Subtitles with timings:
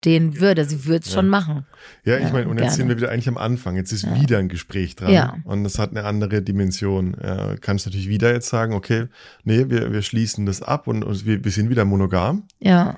[0.00, 0.64] stehen würde.
[0.64, 1.14] Sie würde es Ja.
[1.16, 1.66] schon machen.
[2.04, 2.76] Ja, ich Ja, meine, und jetzt gerne.
[2.76, 3.76] sind wir wieder eigentlich am Anfang.
[3.76, 4.20] Jetzt ist Ja.
[4.20, 5.12] wieder ein Gespräch dran.
[5.12, 5.36] Ja.
[5.44, 7.14] Und das hat eine andere Dimension.
[7.14, 9.06] Äh, kannst natürlich wieder jetzt sagen, okay,
[9.44, 12.44] nee, wir, wir schließen das ab und, und wir, wir sind wieder monogam.
[12.60, 12.96] Ja.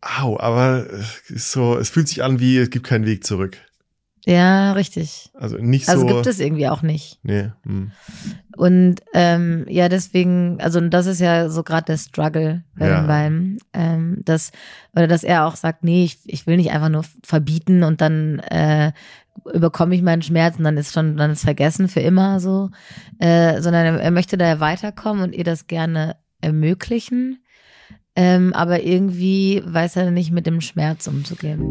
[0.00, 0.86] Au, aber
[1.28, 3.58] so, es fühlt sich an wie, es gibt keinen Weg zurück.
[4.28, 5.30] Ja, richtig.
[5.34, 6.14] Also nicht Also so.
[6.14, 7.18] gibt es irgendwie auch nicht.
[7.22, 7.50] Nee.
[7.64, 7.92] Hm.
[8.58, 13.00] Und ähm, ja, deswegen, also das ist ja so gerade der Struggle bei Ja.
[13.00, 14.52] den beiden, ähm, dass
[14.94, 18.40] oder dass er auch sagt, nee, ich, ich will nicht einfach nur verbieten und dann
[18.40, 18.92] äh,
[19.54, 22.68] überkomme ich meinen Schmerz und dann ist schon, dann ist vergessen für immer so,
[23.20, 27.42] äh, sondern er, er möchte da ja weiterkommen und ihr das gerne ermöglichen,
[28.14, 31.62] ähm, aber irgendwie weiß er nicht mit dem Schmerz umzugehen.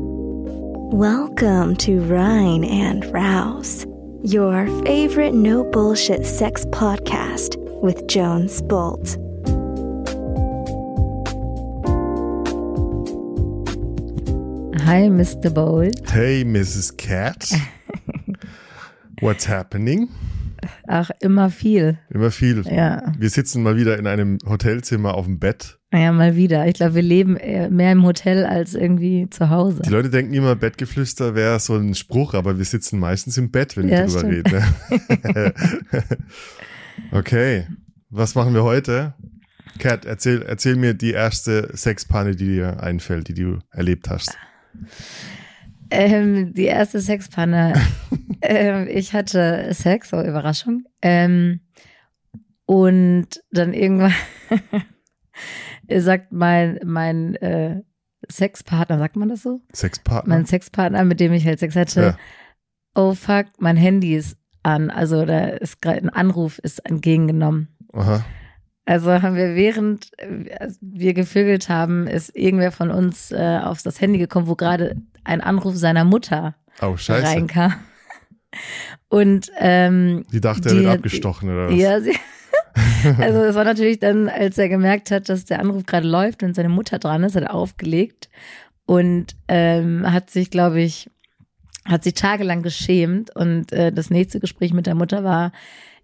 [0.98, 3.86] Welcome to Rhine and Rouse,
[4.24, 9.10] your favorite no bullshit sex podcast with Jones Bolt.
[14.88, 15.54] Hi, Mr.
[15.54, 16.10] Bold.
[16.10, 16.98] Hey, Mrs.
[16.98, 17.48] Cat.
[19.22, 20.10] What's happening?
[20.88, 22.00] Ach, immer viel.
[22.10, 22.64] Immer viel.
[22.66, 23.14] Ja.
[23.20, 25.77] Wir sitzen mal wieder in einem Hotelzimmer auf dem Bett.
[25.94, 26.68] Ja, mal wieder.
[26.68, 29.84] Ich glaube, wir leben eher mehr im Hotel als irgendwie zu Hause.
[29.84, 33.78] Die Leute denken immer, Bettgeflüster wäre so ein Spruch, aber wir sitzen meistens im Bett,
[33.78, 34.52] wenn Ja, wir drüber stimmt.
[34.52, 35.54] Ne?
[37.12, 37.68] okay,
[38.10, 39.14] was machen wir heute?
[39.80, 44.38] Kat, erzähl, erzähl mir die erste Sexpanne, die dir einfällt, die du erlebt hast.
[45.90, 47.74] Ähm, die erste Sexpanne.
[48.42, 50.84] ähm, ich hatte Sex, so Überraschung.
[51.02, 51.62] Ähm,
[52.66, 54.14] und dann irgendwann
[55.98, 57.82] sagt mein, mein äh,
[58.30, 59.62] Sexpartner, sagt man das so?
[59.74, 60.34] Sexpartner?
[60.36, 62.18] Mein Sexpartner, mit dem ich halt Sex hatte, Ja.
[62.96, 64.90] oh fuck, mein Handy ist an.
[64.90, 67.68] Also da ist gerade ein Anruf ist entgegengenommen.
[67.94, 68.26] Aha.
[68.86, 74.00] Also haben wir während äh, wir gevögelt haben, ist irgendwer von uns äh, auf das
[74.02, 77.26] Handy gekommen, wo gerade ein Anruf seiner Mutter Oh, scheiße.
[77.28, 77.74] reinkam.
[79.10, 81.76] Und ähm, Die dachte, er Die wird hat- abgestochen oder was?
[81.76, 82.16] ja, sie,
[83.20, 86.56] also es war natürlich dann, als er gemerkt hat, dass der Anruf gerade läuft und
[86.56, 88.30] seine Mutter dran ist, hat er aufgelegt
[88.86, 91.10] und ähm, hat sich, glaube ich,
[91.86, 95.52] hat sich tagelang geschämt und äh, das nächste Gespräch mit der Mutter war,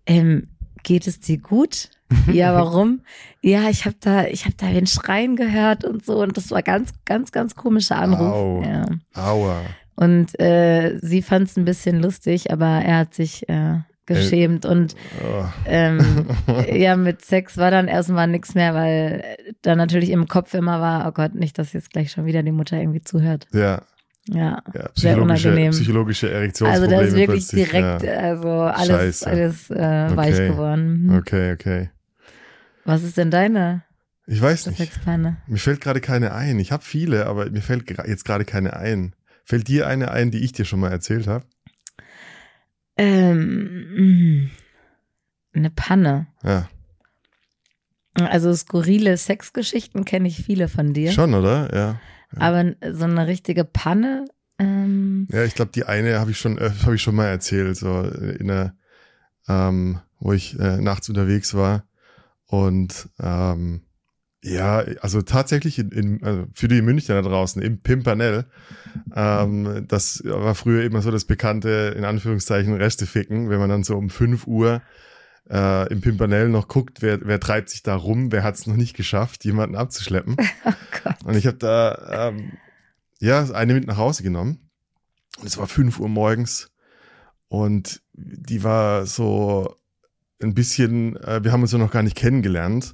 [0.06, 0.48] ähm,
[0.84, 1.90] geht es dir gut?
[2.32, 3.02] ja, warum?
[3.42, 6.62] Ja, ich habe da, ich habe da den Schreien gehört und so und das war
[6.62, 8.34] ganz, ganz, ganz komischer Anruf.
[8.34, 8.64] Au.
[8.64, 8.86] Ja.
[9.14, 9.62] Aua.
[9.96, 14.96] Und äh, sie fand es ein bisschen lustig, aber er hat sich äh, geschämt und
[15.24, 15.46] Oh.
[15.66, 16.28] ähm,
[16.72, 19.24] ja, mit Sex war dann erstmal nichts mehr, weil
[19.62, 22.52] dann natürlich im Kopf immer war, oh Gott, nicht, dass jetzt gleich schon wieder die
[22.52, 23.48] Mutter irgendwie zuhört.
[23.54, 23.82] Ja,
[24.30, 24.36] Ja.
[24.36, 25.72] ja Sehr psychologische, unangenehm.
[25.72, 28.12] psychologische Also Erektionsprobleme da ist wirklich direkt, Ja.
[28.20, 28.88] also alles,
[29.20, 29.28] Scheiße.
[29.28, 30.48] alles äh, weich Okay.
[30.50, 31.04] geworden.
[31.08, 31.16] Mhm.
[31.18, 31.90] Okay, okay.
[32.86, 33.84] Was ist denn deine
[34.28, 34.80] Ich weiß nicht.
[35.48, 36.60] Mir fällt gerade keine ein.
[36.60, 39.14] Ich habe viele, aber mir fällt jetzt gerade keine ein.
[39.46, 41.46] Fällt dir eine ein, die ich dir schon mal erzählt habe?
[42.98, 44.50] Ähm, mh,
[45.54, 46.28] eine Panne.
[46.44, 46.68] Ja,
[48.16, 51.12] Also skurrile Sexgeschichten kenne ich viele von dir.
[51.12, 51.74] schon, oder?
[51.76, 52.00] Ja.
[52.36, 54.26] Aber so eine richtige Panne,
[54.60, 57.78] ähm, Ja, ich glaube, die eine habe ich schon, äh, habe ich schon mal erzählt,
[57.78, 58.76] so in der,
[59.48, 61.86] ähm, wo ich äh, nachts unterwegs war
[62.48, 63.82] und ähm,
[64.44, 68.46] ja, also tatsächlich in, in, also für die Münchner da draußen im Pimpernel,
[69.16, 73.96] ähm, das war früher immer so das bekannte in Anführungszeichen Resteficken, wenn man dann so
[73.96, 74.82] um 5 Uhr
[75.50, 78.76] äh, im Pimpernel noch guckt, wer, wer treibt sich da rum, wer hat es noch
[78.76, 80.36] nicht geschafft, jemanden abzuschleppen.
[80.66, 81.12] oh.
[81.24, 82.52] Und ich habe da ähm,
[83.20, 84.70] ja eine mit nach Hause genommen.
[85.40, 86.70] Und es war 5 Uhr morgens.
[87.48, 89.78] Und die war so
[90.42, 92.94] ein bisschen, äh, wir haben uns ja noch gar nicht kennengelernt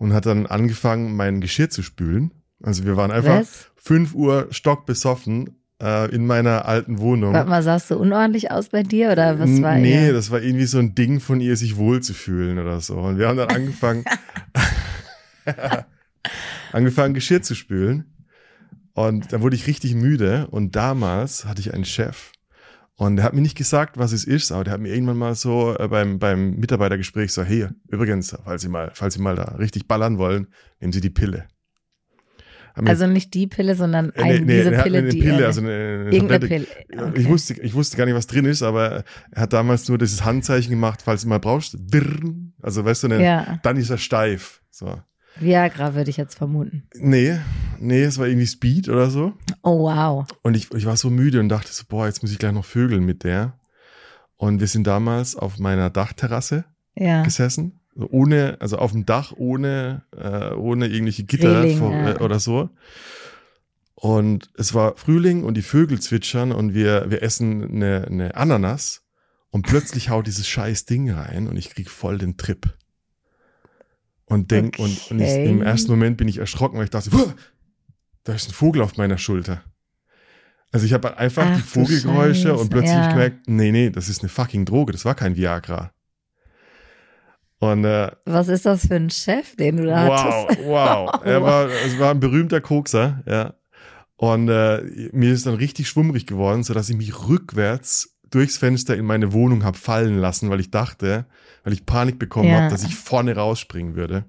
[0.00, 2.32] und hat dann angefangen, mein Geschirr zu spülen.
[2.62, 3.70] Also wir waren einfach Was?
[3.76, 7.34] 5 Uhr stockbesoffen äh, in meiner alten Wohnung.
[7.34, 10.12] Warte mal, sahst du unordentlich aus bei dir oder was war nee, ihr?
[10.14, 12.96] das war irgendwie so ein Ding von ihr, sich wohlzufühlen oder so.
[12.96, 14.04] Und wir haben dann angefangen,
[16.72, 18.06] angefangen, Geschirr zu spülen.
[18.94, 20.46] Und dann wurde ich richtig müde.
[20.50, 22.32] Und damals hatte ich einen Chef.
[23.00, 25.34] Und der hat mir nicht gesagt, was es ist, aber der hat mir irgendwann mal
[25.34, 29.44] so äh, beim, beim Mitarbeitergespräch so, hey, übrigens, falls Sie mal, falls Sie mal da
[29.58, 30.48] richtig ballern wollen,
[30.80, 31.46] nehmen Sie die Pille.
[32.74, 35.40] Also nicht die Pille, sondern äh, ein, diese er hat mir Pille, eine die Pille,
[35.40, 36.66] er- also eine, eine irgendeine Pille.
[36.94, 37.20] Okay.
[37.20, 40.24] ich, wusste, ich wusste gar nicht, was drin ist, aber er hat damals nur dieses
[40.24, 41.78] Handzeichen gemacht, falls du mal brauchst.
[42.62, 44.60] Also weißt du, ne, Ja, dann ist er steif.
[44.70, 45.00] So.
[45.40, 46.84] Viagra würde ich jetzt vermuten.
[46.94, 47.38] Nee,
[47.78, 49.32] nee, es war irgendwie Speed oder so.
[49.62, 50.26] Oh wow.
[50.42, 52.64] Und ich, ich war so müde und dachte so, boah, jetzt muss ich gleich noch
[52.64, 53.58] vögeln mit der.
[54.36, 56.64] Und wir sind damals auf meiner Dachterrasse
[56.94, 57.22] Ja.
[57.22, 57.80] gesessen.
[57.96, 62.12] Ohne, also auf dem Dach ohne, äh, ohne irgendwelche Gitter Reling, vor, ja.
[62.12, 62.70] äh, oder so.
[63.94, 69.02] Und es war Frühling und die Vögel zwitschern und wir, wir essen eine, eine Ananas
[69.50, 72.72] und plötzlich haut dieses scheiß Ding rein und ich krieg voll den Trip.
[74.30, 74.82] Und denk, Okay.
[74.84, 77.32] und, und ich, im ersten Moment bin ich erschrocken, weil ich dachte, "Huh,
[78.24, 79.62] da ist ein Vogel auf meiner Schulter.
[80.72, 83.12] Also ich habe einfach Ach die Vogelgeräusche Scheiße, und plötzlich ja.
[83.12, 85.92] gemerkt, nee, nee, das ist eine fucking Droge, das war kein Viagra.
[87.58, 90.66] Und äh, Was ist das für ein Chef, den du da Wow, hattest?
[90.66, 91.20] wow.
[91.24, 93.54] Er war, es war ein berühmter Kokser, ja.
[94.16, 98.96] Und äh, mir ist dann richtig schwummrig geworden, so dass ich mich rückwärts durchs Fenster
[98.96, 101.26] in meine Wohnung hab fallen lassen, weil ich dachte,
[101.64, 102.62] weil ich Panik bekommen Ja.
[102.62, 104.24] hab, dass ich vorne rausspringen würde.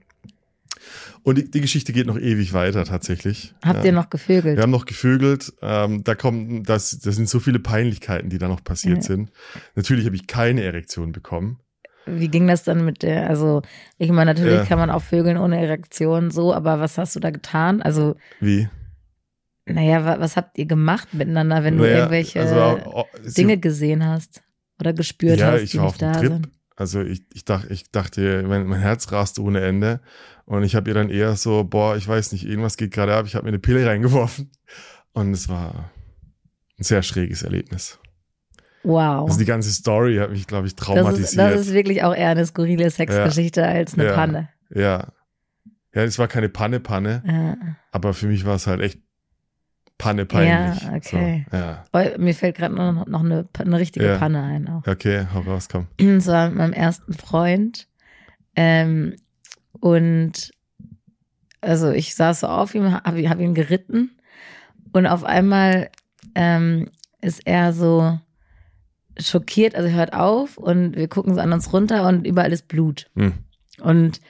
[1.23, 3.53] Und die, die Geschichte geht noch ewig weiter tatsächlich.
[3.63, 3.85] Habt ja.
[3.85, 4.57] ihr noch gevögelt?
[4.57, 5.53] Wir haben noch gevögelt.
[5.61, 9.01] Ähm, da kommen, das, das sind so viele Peinlichkeiten, die da noch passiert Ja.
[9.03, 9.31] sind.
[9.75, 11.59] Natürlich habe ich keine Erektion bekommen.
[12.07, 13.61] Wie ging das dann mit der, also
[13.99, 14.65] ich meine, natürlich Ja.
[14.65, 17.83] kann man auch vögeln ohne Erektion so, aber was hast du da getan?
[17.83, 18.67] Also, Wie?
[19.67, 23.05] naja, wa, was habt ihr gemacht miteinander, wenn du Naja, irgendwelche also, oh,
[23.37, 24.41] Dinge gesehen hast
[24.79, 26.29] oder gespürt hast, ich die war nicht auf da Trip.
[26.31, 26.49] sind?
[26.81, 29.99] Also ich, ich, dachte, ich dachte, mein, mein Herz rast ohne Ende.
[30.45, 33.25] Und ich habe ihr dann eher so, boah, ich weiß nicht, irgendwas geht gerade ab.
[33.27, 34.51] Ich habe mir eine Pille reingeworfen.
[35.13, 35.91] Und es war
[36.79, 37.99] ein sehr schräges Erlebnis.
[38.83, 39.27] Wow.
[39.27, 41.29] Also die ganze Story hat mich, glaube ich, das, traumatisiert.
[41.29, 44.13] ist, das ist wirklich auch eher eine skurrile Sexgeschichte als eine Ja.
[44.13, 44.49] Panne.
[44.73, 45.07] ja.
[45.93, 47.57] Ja, es war keine Panne-Panne, Ja.
[47.91, 49.01] aber für mich war es halt echt
[50.01, 50.81] Panne-peinlich.
[50.83, 51.45] Ja, okay.
[51.51, 51.83] So, ja.
[51.93, 54.17] Oh, Mir fällt gerade noch, noch eine, eine richtige Ja.
[54.17, 54.85] Panne ein auch.
[54.87, 55.87] Okay, hau raus, komm.
[55.97, 57.87] Das war mit meinem ersten Freund.
[58.55, 59.15] Ähm,
[59.79, 60.51] und
[61.61, 64.11] also ich saß so auf ihm, habe hab ihn geritten
[64.93, 65.89] und auf einmal
[66.35, 66.89] ähm,
[67.21, 68.19] ist er so
[69.19, 72.67] schockiert, also er hört auf und wir gucken so an uns runter und überall ist
[72.67, 73.09] Blut.
[73.15, 73.33] Hm.
[73.79, 74.21] Und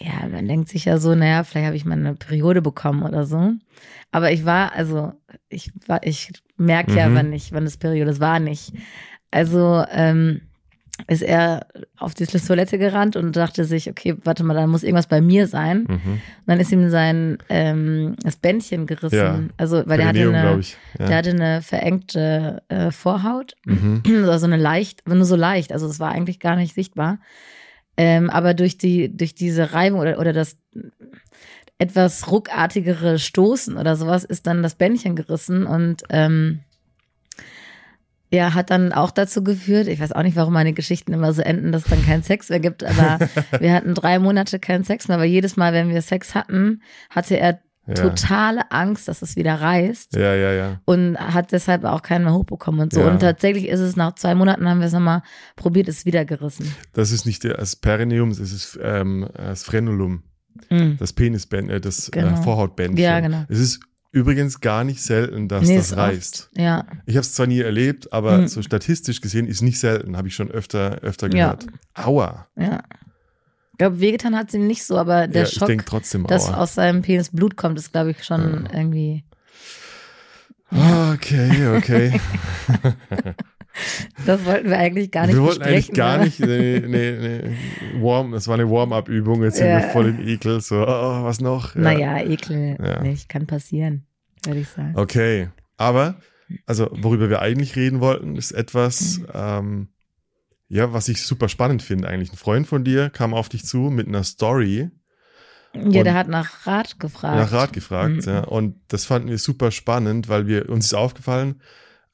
[0.00, 3.24] ja, man denkt sich ja so, naja, vielleicht habe ich mal eine Periode bekommen oder
[3.24, 3.52] so.
[4.10, 5.12] Aber ich war, also
[5.48, 7.14] ich war, ich merke ja, Mhm.
[7.14, 8.72] wann ich, wann es Periode ist, war nicht.
[9.30, 10.42] Also ähm,
[11.06, 15.06] ist er auf die Toilette gerannt und dachte sich, okay, warte mal, da muss irgendwas
[15.06, 15.86] bei mir sein.
[15.86, 16.20] Und Mhm.
[16.46, 19.16] dann ist ihm sein ähm, das Bändchen gerissen.
[19.16, 19.40] Ja.
[19.58, 20.60] Also, weil der hatte eine.
[20.98, 21.06] Ja.
[21.06, 23.54] der hatte eine verengte äh, Vorhaut.
[23.64, 24.02] mhm.
[24.28, 25.72] Also eine leicht, nur so leicht.
[25.72, 27.18] Also es war eigentlich gar nicht sichtbar.
[27.98, 30.56] Ähm, aber durch die, durch diese Reibung oder, oder das
[31.78, 36.60] etwas ruckartigere Stoßen oder sowas ist dann das Bändchen gerissen und ähm,
[38.30, 41.42] ja, hat dann auch dazu geführt, ich weiß auch nicht, warum meine Geschichten immer so
[41.42, 43.18] enden, dass es dann keinen Sex mehr gibt, aber
[43.58, 47.36] wir hatten drei Monate keinen Sex mehr, aber jedes Mal, wenn wir Sex hatten, hatte
[47.36, 47.94] er ja.
[47.94, 50.80] totale Angst, dass es wieder reißt Ja, ja, ja.
[50.84, 53.00] und hat deshalb auch keinen mehr hochbekommen und so.
[53.00, 53.10] Ja.
[53.10, 55.22] Und tatsächlich ist es nach zwei Monaten haben wir es nochmal
[55.56, 56.74] probiert, ist wieder gerissen.
[56.92, 60.22] Das ist nicht das Perineum, das ist ähm, das Frenulum,
[60.70, 60.96] Mhm.
[60.98, 62.28] das Penisbändchen, äh, das Genau.
[62.38, 63.02] äh, Vorhautbändchen.
[63.04, 63.44] Ja, genau.
[63.48, 63.80] Es ist
[64.10, 66.48] übrigens gar nicht selten, dass Nee, das reißt.
[66.52, 68.48] Oft, ja, Ich habe es zwar nie erlebt, aber Mhm.
[68.48, 71.54] so statistisch gesehen ist nicht selten, habe ich schon öfter, öfter Ja.
[71.54, 71.66] gehört.
[71.94, 72.46] Aua.
[72.58, 72.80] ja.
[73.78, 76.74] Ich glaube, wehgetan hat es ihm nicht so, aber der ja, Schock, trotzdem dass aus
[76.74, 78.76] seinem Penis Blut kommt, ist, glaube ich, schon Ja.
[78.76, 79.22] irgendwie.
[81.14, 82.20] Okay, okay.
[84.26, 86.24] Das wollten wir eigentlich gar nicht wir wollten eigentlich gar ne?
[86.24, 87.56] nicht, nee, nee, nee,
[88.02, 89.76] Warm, das war eine Warm-up-Übung, jetzt sind Ja.
[89.80, 91.76] wir voll im Ekel, so, oh, was noch?
[91.76, 91.82] Ja.
[91.82, 93.00] Naja, Ekel Ja.
[93.00, 94.04] nicht, kann passieren,
[94.44, 94.94] würde ich sagen.
[94.96, 96.16] Okay, aber,
[96.66, 99.90] also worüber wir eigentlich reden wollten, ist etwas, ähm,
[100.68, 102.32] ja, was ich super spannend finde eigentlich.
[102.32, 104.90] Ein Freund von dir kam auf dich zu mit einer Story,
[105.74, 107.36] Ja, der hat nach Rat gefragt.
[107.36, 108.32] nach Rat gefragt, Mhm.
[108.32, 111.60] ja, und das fanden wir super spannend, weil wir, uns ist aufgefallen,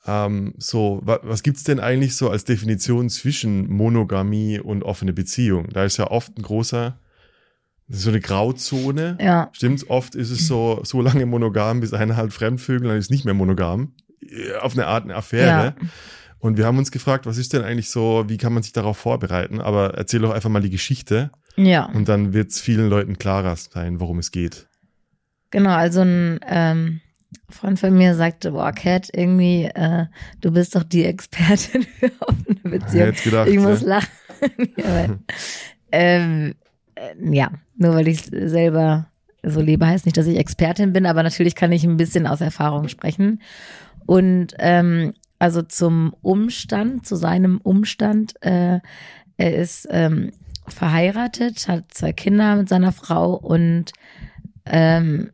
[0.07, 5.69] ähm, so, wa, was gibt's denn eigentlich so als Definition zwischen Monogamie und offene Beziehung?
[5.71, 6.99] Da ist ja oft ein großer,
[7.89, 9.17] so eine Grauzone.
[9.21, 9.89] Ja, Stimmt's?
[9.89, 13.25] Oft ist es so, so lange monogam, bis einer halt fremdvögel, dann ist es nicht
[13.25, 13.95] mehr monogam.
[14.61, 15.75] Auf eine Art eine Affäre.
[15.81, 15.89] Ja.
[16.45, 18.99] Und wir haben uns gefragt, was ist denn eigentlich so, wie kann man sich darauf
[18.99, 19.63] vorbereiten?
[19.63, 21.87] Aber erzähl doch einfach mal die Geschichte ja.
[21.87, 24.67] und dann wird's vielen Leuten klarer sein, worum es geht.
[25.49, 27.01] Genau, also ein ähm,
[27.49, 30.05] Freund von mir sagte, boah, Cat, irgendwie, äh,
[30.43, 33.07] du bist doch die Expertin für offene Beziehungen.
[33.15, 33.87] hätte gedacht, Ich muss ja?
[33.89, 34.09] lachen.
[34.77, 35.19] ja, weil,
[35.93, 36.55] ähm,
[36.95, 39.07] äh, ja, nur weil ich selber
[39.43, 42.43] so lebe, heißt nicht, dass ich Expertin bin, aber natürlich kann ich ein bisschen aus
[42.43, 43.41] Erfahrung sprechen.
[44.05, 48.81] Und ähm, also zum Umstand, zu seinem Umstand, äh,
[49.37, 50.33] er ist ähm,
[50.67, 53.93] verheiratet, hat zwei Kinder mit seiner Frau und
[54.65, 55.33] ähm,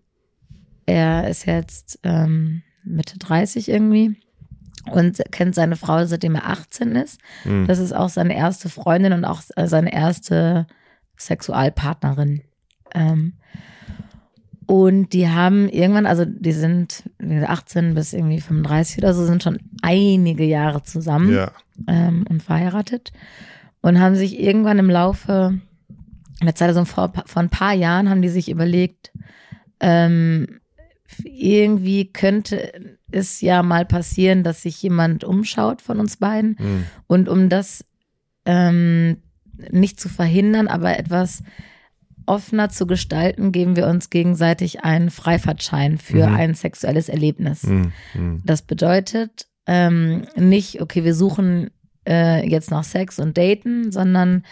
[0.85, 4.21] er ist jetzt ähm, Mitte 30 irgendwie
[4.91, 7.21] und kennt seine Frau, seitdem er 18 ist.
[7.45, 7.69] Hm.
[7.69, 10.67] Das ist auch seine erste Freundin und auch seine erste
[11.17, 12.43] Sexualpartnerin.
[12.97, 13.35] Ähm,
[14.71, 19.27] Und die haben irgendwann, also die sind wie gesagt, 18 bis irgendwie 35 oder so,
[19.27, 21.51] sind schon einige Jahre zusammen Ja.
[21.89, 23.11] ähm, und verheiratet
[23.81, 25.59] und haben sich irgendwann im Laufe
[26.41, 29.11] der Zeit, also vor, vor ein paar Jahren, haben die sich überlegt,
[29.81, 30.61] ähm,
[31.25, 32.71] irgendwie könnte
[33.11, 36.57] es ja mal passieren, dass sich jemand umschaut von uns beiden.
[36.61, 36.85] Mhm.
[37.09, 37.85] Und um das
[38.45, 39.17] ähm,
[39.73, 41.43] nicht zu verhindern, aber etwas
[42.31, 46.35] offener zu gestalten, geben wir uns gegenseitig einen Freifahrtschein für Mhm.
[46.35, 47.65] ein sexuelles Erlebnis.
[47.65, 47.93] Mhm.
[48.15, 48.43] Mhm.
[48.45, 51.71] Das bedeutet ähm, nicht, okay, wir suchen
[52.09, 54.45] äh, jetzt nach Sex und Daten, sondern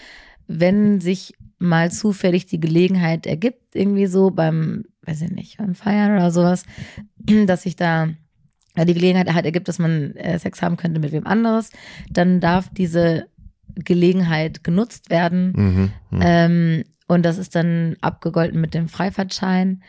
[0.46, 6.12] wenn sich mal zufällig die Gelegenheit ergibt, irgendwie so beim, weiß ich nicht, beim Feiern
[6.16, 6.64] oder sowas,
[7.46, 8.08] dass sich da
[8.76, 11.70] die Gelegenheit halt ergibt, dass man äh, Sex haben könnte mit wem anderes,
[12.10, 13.26] dann darf diese
[13.74, 15.52] Gelegenheit genutzt werden.
[15.56, 15.90] Mhm.
[16.10, 16.20] Mhm.
[16.22, 19.82] Ähm, und das ist dann abgegolten mit dem Freifahrtschein.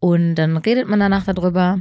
[0.00, 1.78] Und dann redet man danach darüber.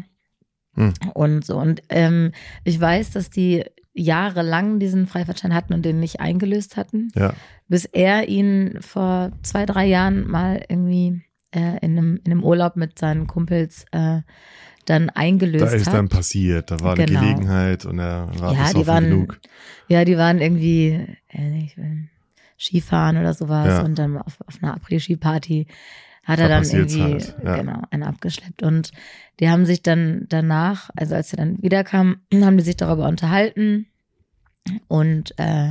[0.76, 0.94] Hm.
[1.16, 1.58] Und so.
[1.58, 2.32] Und ähm,
[2.64, 7.34] ich weiß, dass die jahrelang diesen Freifahrtschein hatten und den nicht eingelöst hatten, Ja.
[7.68, 11.22] bis er ihn vor zwei, drei Jahren mal irgendwie
[11.54, 14.22] äh, in, einem, in einem Urlaub mit seinen Kumpels äh,
[14.86, 15.94] dann eingelöst Da ist hat.
[15.96, 16.72] dann passiert.
[16.72, 17.20] Da war eine Genau.
[17.20, 19.40] Gelegenheit und er war Ja, die waren- genug.
[19.90, 22.08] Ja, die waren irgendwie äh, nicht, ähm,
[22.62, 23.82] Skifahren oder sowas Ja.
[23.84, 25.68] und dann auf, auf einer Après-Ski-Party
[26.24, 27.56] hat Da er dann irgendwie halt, ja.
[27.58, 28.92] genau einen abgeschleppt und
[29.40, 33.88] die haben sich dann danach, also als er dann wiederkam, haben die sich darüber unterhalten
[34.88, 35.70] und äh,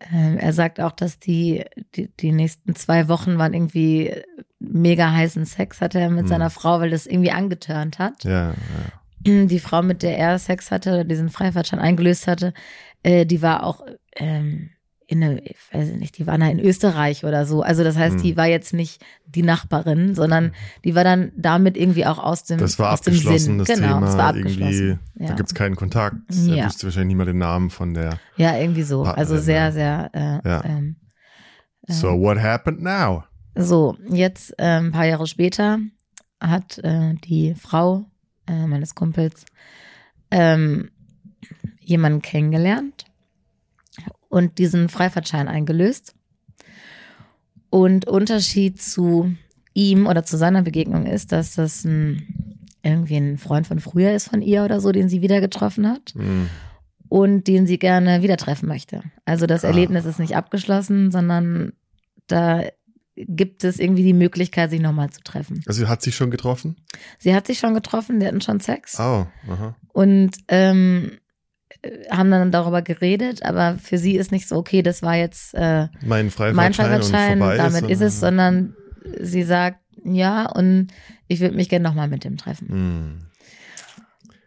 [0.00, 4.12] äh, er sagt auch, dass die, die die nächsten zwei Wochen waren irgendwie
[4.58, 6.28] mega heißen Sex hatte er mit Hm.
[6.28, 8.54] seiner Frau, weil das irgendwie angetörnt hat Ja, ja.
[9.46, 12.52] die Frau, mit der er Sex hatte, oder diesen Freifahrtschein eingelöst hatte,
[13.04, 13.82] äh, die war auch
[14.16, 14.70] ähm,
[15.14, 17.62] in eine, ich weiß nicht, die war da in Österreich oder so.
[17.62, 18.22] Also das heißt, Hm.
[18.22, 20.52] die war jetzt nicht die Nachbarin, sondern
[20.84, 23.58] die war dann damit irgendwie auch aus dem Das war aus dem abgeschlossen, Sinn.
[23.58, 24.00] das genau, Thema.
[24.06, 24.98] das war abgeschlossen.
[25.14, 25.34] da Ja.
[25.34, 26.16] gibt's keinen Kontakt.
[26.30, 26.56] Ja.
[26.56, 28.18] Er wusste wahrscheinlich mal den Namen von der.
[28.36, 29.02] ja, irgendwie so.
[29.02, 29.72] Also Partnerin, sehr, ja.
[29.72, 30.10] sehr.
[30.44, 30.64] Äh, Ja.
[30.64, 30.96] ähm,
[31.86, 33.24] So, what happened now?
[33.56, 35.78] So, jetzt äh, ein paar Jahre später
[36.40, 38.04] hat äh, die Frau
[38.46, 39.44] äh, meines Kumpels
[40.30, 40.90] ähm,
[41.80, 43.04] jemanden kennengelernt
[44.34, 46.14] und diesen Freifahrtschein eingelöst.
[47.70, 49.34] Und Unterschied zu
[49.74, 54.28] ihm oder zu seiner Begegnung ist, dass das ein, irgendwie ein Freund von früher ist
[54.28, 56.48] von ihr oder so, den sie wieder getroffen hat Hm.
[57.08, 59.02] und den sie gerne wieder treffen möchte.
[59.24, 59.68] Also das Ah.
[59.68, 61.72] Erlebnis ist nicht abgeschlossen, sondern
[62.28, 62.62] da
[63.16, 65.62] gibt es irgendwie die Möglichkeit, sich nochmal zu treffen.
[65.66, 66.76] Also hat sich schon getroffen?
[67.18, 69.76] Sie hat sich schon getroffen, die hatten schon Sex Oh, aha.
[69.92, 71.16] und ähm, äh,
[72.10, 75.88] haben dann darüber geredet, aber für sie ist nicht so, okay, das war jetzt äh,
[76.04, 78.74] Mein Freifahrtschein, damit ist es, sondern-
[79.20, 80.88] sie sagt, ja, und
[81.28, 82.68] ich würde mich gerne nochmal mit dem treffen.
[82.68, 83.18] Hm.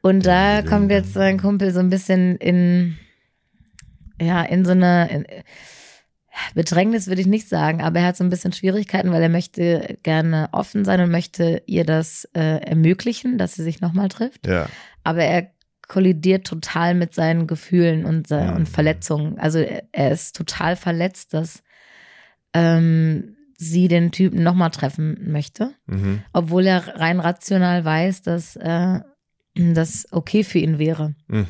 [0.01, 2.97] Und da Ding, kommt jetzt mein Kumpel so ein bisschen in,
[4.21, 5.25] ja, in so eine in,
[6.53, 9.97] Bedrängnis würde ich nicht sagen, aber er hat so ein bisschen Schwierigkeiten, weil er möchte
[10.03, 14.45] gerne offen sein und möchte ihr das äh, ermöglichen, dass sie sich nochmal trifft.
[14.45, 14.67] Ja,
[15.03, 15.49] Aber er
[15.87, 19.39] kollidiert total mit seinen Gefühlen und, äh, und Verletzungen.
[19.39, 21.63] Also er, er ist total verletzt, dass
[22.53, 26.21] ähm, sie den Typen nochmal treffen möchte mhm.
[26.31, 28.99] obwohl er rein rational weiß, dass äh,
[29.55, 31.15] das okay für ihn wäre.
[31.27, 31.47] Mhm.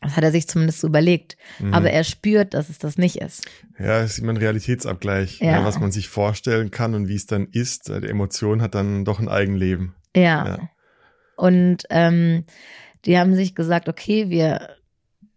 [0.00, 1.36] Das hat er sich zumindest so überlegt.
[1.58, 1.74] Mhm.
[1.74, 3.46] Aber er spürt, dass es das nicht ist.
[3.78, 5.52] Ja, es ist immer ein Realitätsabgleich, Ja.
[5.52, 5.64] ja.
[5.64, 7.88] was man sich vorstellen kann und wie es dann ist.
[7.88, 9.94] Die Emotion hat dann doch ein Eigenleben.
[10.16, 10.46] Ja.
[10.46, 10.58] Ja.
[11.36, 12.44] Und ähm,
[13.04, 14.76] die haben sich gesagt, okay, wir,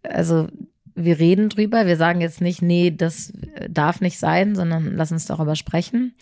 [0.02, 0.48] also
[0.94, 3.32] wir reden drüber, wir sagen jetzt nicht, nee, das
[3.68, 6.14] darf nicht sein, sondern lass uns darüber sprechen.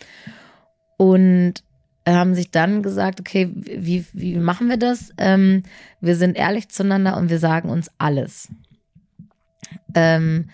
[0.97, 1.63] Und
[2.07, 5.13] haben sich dann gesagt, okay, wie, wie machen wir das?
[5.17, 5.63] Ähm,
[6.01, 8.49] wir sind ehrlich zueinander und wir sagen uns alles.
[9.95, 10.49] Ähm,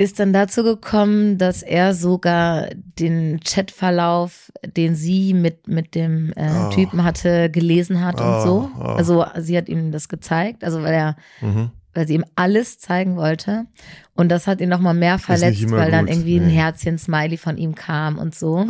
[0.00, 6.48] ist dann dazu gekommen, dass er sogar den Chatverlauf, den sie mit, mit dem äh,
[6.50, 6.70] Oh.
[6.70, 8.70] Typen hatte, gelesen hat und Oh, so.
[8.78, 8.82] oh.
[8.82, 11.70] Also sie hat ihm das gezeigt, also weil er, Mhm.
[11.92, 13.66] weil sie ihm alles zeigen wollte.
[14.14, 16.54] Und das hat ihn nochmal mehr verletzt, weil dann gut, irgendwie ein nee.
[16.54, 18.64] Herzchen-Smiley von ihm kam und so.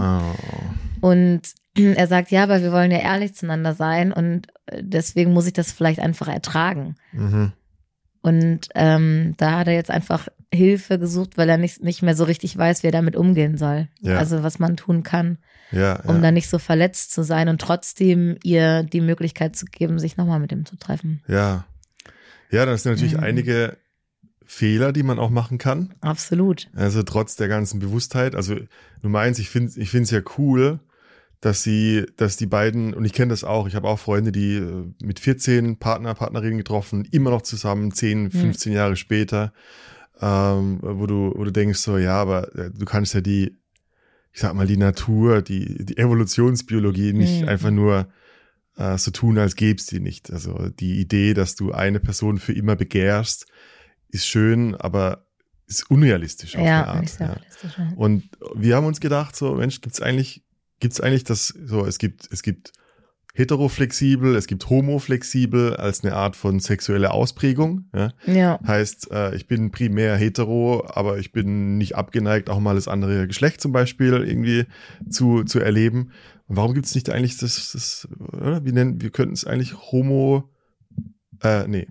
[1.01, 1.43] Und
[1.77, 5.53] er sagt, ja, aber wir wollen ja ehrlich zueinander sein und äh, deswegen muss ich
[5.53, 6.97] das vielleicht einfach ertragen.
[7.13, 7.53] Mhm.
[8.23, 12.25] Und ähm, da hat er jetzt einfach Hilfe gesucht, weil er nicht, nicht mehr so
[12.25, 13.89] richtig weiß, wie er damit umgehen soll.
[14.01, 14.19] Ja.
[14.19, 15.39] Also was man tun kann,
[15.71, 16.21] Ja, um ja.
[16.23, 20.41] dann nicht so verletzt zu sein und trotzdem ihr die Möglichkeit zu geben, sich nochmal
[20.41, 21.23] mit ihm zu treffen.
[21.29, 21.65] ja.
[22.53, 23.23] Ja, das sind natürlich Mhm.
[23.23, 23.77] einige
[24.45, 25.95] Fehler, die man auch machen kann.
[26.01, 26.69] Absolut.
[26.75, 28.35] Also trotz der ganzen Bewusstheit.
[28.35, 28.57] Also
[29.03, 30.81] Nummer eins, ich finde es ja cool,
[31.41, 34.57] dass sie, dass die beiden, und ich kenne das auch, ich habe auch Freunde, die
[34.57, 39.53] äh, mit 14 Partner, Partnerinnen getroffen, immer noch zusammen, 10, 15 Jahre später,
[40.21, 43.57] ähm, wo du, wo du denkst so, ja, aber äh, du kannst ja die,
[44.33, 47.49] ich sag mal, die Natur, die, die Evolutionsbiologie nicht Mhm.
[47.49, 48.09] einfach nur
[48.77, 50.31] äh, so tun, als gäb's die nicht.
[50.31, 53.47] Also die Idee, dass du eine Person für immer begehrst,
[54.09, 55.25] ist schön, aber
[55.67, 57.19] ist unrealistisch auf eine Ja, Art.
[57.19, 57.27] ja.
[57.27, 57.73] realistisch.
[57.79, 57.93] ja.
[57.97, 60.43] Und wir haben uns gedacht, so Mensch, gibt's eigentlich,
[60.81, 62.73] gibt's eigentlich das, so es gibt, es gibt
[63.35, 67.85] heteroflexibel, es gibt homoflexibel als eine Art von sexuelle Ausprägung.
[67.95, 68.13] Ja?
[68.27, 72.89] Ja, Heißt, äh, ich bin primär hetero, aber ich bin nicht abgeneigt, auch mal das
[72.89, 74.67] andere Geschlecht zum Beispiel irgendwie
[75.09, 76.11] zu, zu erleben.
[76.49, 78.65] Und warum gibt's nicht eigentlich das, das oder?
[78.65, 80.51] wir nennen, wir könnten es eigentlich homo,
[81.43, 81.87] äh, nee,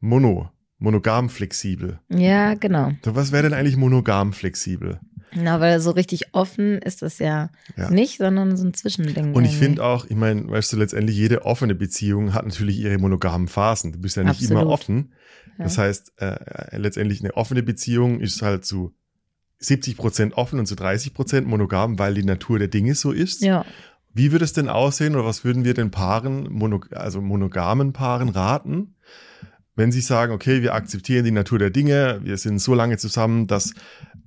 [0.00, 1.98] mono, monogam flexibel.
[2.08, 2.92] ja, genau.
[3.04, 5.00] So, Was wäre denn eigentlich monogam flexibel?
[5.34, 7.90] Na, weil so richtig offen ist das ja, Ja.
[7.90, 9.34] nicht, sondern so ein Zwischending.
[9.34, 12.98] Und ich finde auch, ich meine, weißt du, letztendlich jede offene Beziehung hat natürlich ihre
[12.98, 13.92] monogamen Phasen.
[13.92, 14.72] Du bist ja nicht immer Absolut.
[14.72, 15.12] offen.
[15.58, 15.64] Ja.
[15.64, 18.94] Das heißt, äh, letztendlich eine offene Beziehung ist halt zu
[19.58, 23.40] 70 Prozent offen und zu 30 Prozent monogam, weil die Natur der Dinge so ist.
[23.42, 23.64] Ja,
[24.12, 28.28] Wie würde es denn aussehen oder was würden wir den Paaren, mono, also monogamen Paaren
[28.28, 28.94] raten,
[29.76, 33.46] wenn sie sagen, okay, wir akzeptieren die Natur der Dinge, wir sind so lange zusammen,
[33.46, 33.74] dass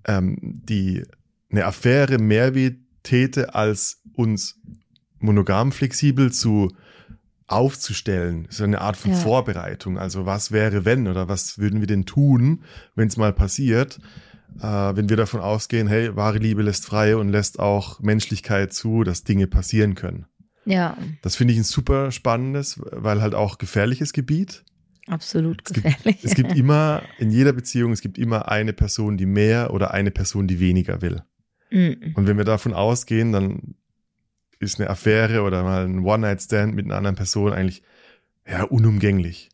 [0.05, 1.03] ähm, die
[1.49, 2.71] eine Affäre mehr weh
[3.03, 4.59] täte, als uns
[5.19, 6.69] monogam flexibel zu
[7.47, 8.47] aufzustellen.
[8.49, 9.17] So eine Art von Ja.
[9.17, 9.97] Vorbereitung.
[9.97, 12.63] Also was wäre wenn oder was würden wir denn tun,
[12.95, 13.99] wenn es mal passiert?
[14.59, 14.61] Äh,
[14.95, 19.23] wenn wir davon ausgehen, hey, wahre Liebe lässt frei und lässt auch Menschlichkeit zu, dass
[19.23, 20.25] Dinge passieren können.
[20.65, 24.65] ja, Das finde ich ein super spannendes, weil halt auch gefährliches Gebiet.
[25.07, 26.23] Absolut Es gibt, gefährlich.
[26.23, 30.11] es gibt immer, in jeder Beziehung, es gibt immer eine Person, die mehr oder eine
[30.11, 31.23] Person, die weniger will.
[31.71, 32.13] Mhm.
[32.15, 33.75] Und wenn wir davon ausgehen, dann
[34.59, 37.83] ist eine Affäre oder mal ein One-Night-Stand mit einer anderen Person eigentlich
[38.47, 39.49] ja unumgänglich.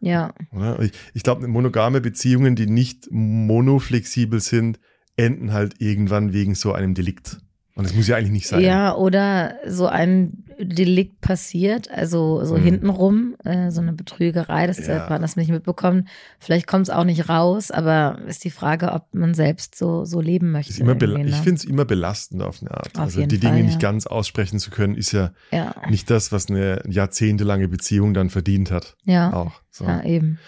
[0.00, 0.80] Ja, Oder?
[0.80, 4.80] Ich, ich glaube, monogame Beziehungen, die nicht monoflexibel sind,
[5.16, 7.38] enden halt irgendwann wegen so einem Delikt.
[7.74, 8.60] Und das muss ja eigentlich nicht sein.
[8.60, 12.62] ja, oder so ein Delikt passiert, also so Mhm.
[12.62, 15.06] hintenrum, äh, so eine Betrügerei, dass der Ja.
[15.06, 16.06] Partner das nicht mitbekommt.
[16.38, 20.20] Vielleicht kommt es auch nicht raus, aber ist die Frage, ob man selbst so, so
[20.20, 20.78] leben möchte.
[20.82, 21.42] Irgendwie, ich ne?
[21.42, 22.94] finde es immer belastend auf eine Art.
[22.94, 23.90] Auf also die Dinge Fall, nicht ja.
[23.90, 28.70] ganz aussprechen zu können, ist ja ja, nicht das, was eine jahrzehntelange Beziehung dann verdient
[28.70, 28.96] hat.
[29.04, 29.52] ja, Auch.
[29.70, 30.38] So, ja, eben.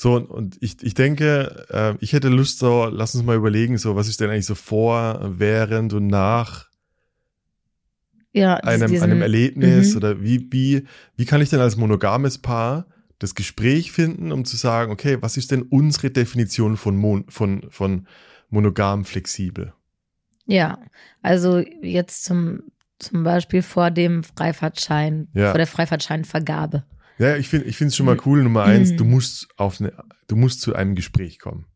[0.00, 3.96] So und- ich, ich denke, äh, ich hätte Lust, so, lass uns mal überlegen, so,
[3.96, 6.68] was ist denn eigentlich so vor, während und nach
[8.32, 9.96] Ja, einem, diesen- einem Erlebnis Mhm.
[9.96, 12.86] oder wie, wie, wie kann ich denn als monogames Paar
[13.18, 17.66] das Gespräch finden, um zu sagen, okay, was ist denn unsere Definition von, mon, von,
[17.70, 18.06] von
[18.50, 19.72] monogam flexibel?
[20.46, 20.78] Ja,
[21.22, 22.62] also jetzt zum,
[23.00, 25.50] zum Beispiel vor dem Freifahrtschein, Ja.
[25.50, 26.84] vor der Freifahrtscheinvergabe.
[27.18, 28.20] Ja, ich finde, es schon mal Mhm.
[28.26, 28.42] cool.
[28.42, 28.96] Nummer eins, Mhm.
[28.98, 29.92] du musst auf eine,
[30.28, 31.66] du musst zu einem Gespräch kommen.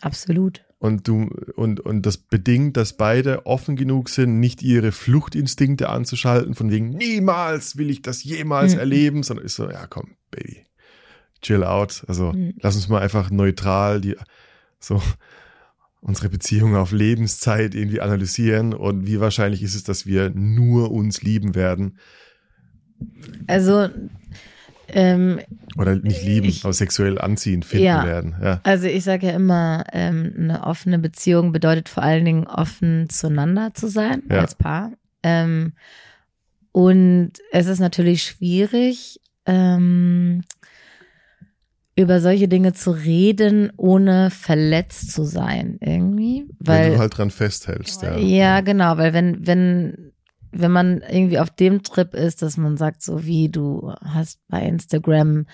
[0.00, 0.64] Absolut.
[0.78, 6.54] Und du, und, und das bedingt, dass beide offen genug sind, nicht ihre Fluchtinstinkte anzuschalten,
[6.54, 8.80] von wegen, niemals will ich das jemals Mhm.
[8.80, 10.66] erleben, sondern ist so, ja, komm, Baby,
[11.40, 12.04] chill out.
[12.06, 12.54] Also, Mhm.
[12.60, 14.16] lass uns mal einfach neutral die,
[14.78, 15.00] so,
[16.02, 21.22] unsere Beziehung auf Lebenszeit irgendwie analysieren und wie wahrscheinlich ist es, dass wir nur uns
[21.22, 21.98] lieben werden
[23.46, 23.88] Also,
[24.94, 25.40] ähm,
[25.76, 28.04] oder nicht lieben, Ich- aber sexuell anziehen finden Ja.
[28.04, 28.34] werden.
[28.42, 28.60] Ja.
[28.62, 33.74] also ich sage ja immer, ähm, eine offene Beziehung bedeutet vor allen Dingen offen zueinander
[33.74, 34.38] zu sein Ja.
[34.40, 34.92] als Paar.
[35.22, 35.72] Ähm,
[36.72, 40.42] und es ist natürlich schwierig, ähm,
[41.96, 47.30] über solche Dinge zu reden, ohne verletzt zu sein irgendwie, weil Wenn du halt dran
[47.30, 48.02] festhältst.
[48.02, 50.10] Ja, Ja, genau, weil wenn, wenn,
[50.54, 54.62] wenn man irgendwie auf dem Trip ist, dass man sagt, so wie du hast bei
[54.62, 55.46] Instagram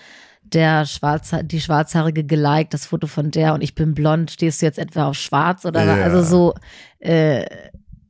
[0.43, 4.65] der Schwarze, die Schwarzhaarige geliked, das Foto von der und ich bin blond, stehst du
[4.65, 6.03] jetzt etwa auf schwarz oder Ja.
[6.03, 6.53] also so,
[6.99, 7.45] äh,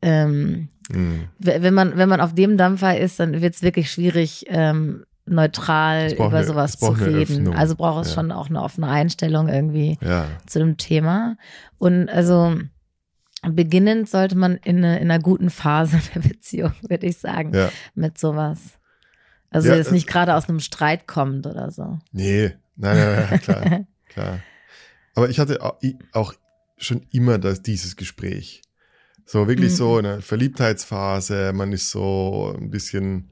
[0.01, 1.25] ähm, Mhm.
[1.39, 6.12] wenn man, wenn man auf dem Dampfer ist, dann wird es wirklich schwierig, ähm, neutral
[6.13, 7.21] über eine- sowas zu reden.
[7.47, 7.56] Öffnung.
[7.56, 8.15] Also braucht es Ja.
[8.15, 10.25] schon auch eine offene Einstellung irgendwie ja.
[10.47, 11.38] zu dem Thema.
[11.77, 12.58] Und also
[13.49, 17.71] beginnend sollte man in, eine, in einer guten Phase der Beziehung, würde ich sagen, ja.
[17.95, 18.60] mit sowas.
[19.49, 21.99] Also Ja, jetzt äh, nicht gerade aus einem Streit kommt oder so.
[22.12, 24.39] Nee, nein, nein, nein, klar, klar.
[25.15, 25.60] Aber ich hatte
[26.13, 26.34] auch
[26.77, 28.62] schon immer das, dieses Gespräch.
[29.25, 29.75] So wirklich Mhm.
[29.75, 33.30] so eine Verliebtheitsphase, man ist so ein bisschen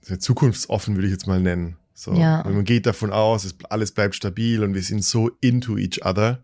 [0.00, 1.76] sehr zukunftsoffen, würde ich jetzt mal nennen.
[1.94, 2.42] So, Ja.
[2.44, 6.42] Man geht davon aus, es, alles bleibt stabil und wir sind so into each other.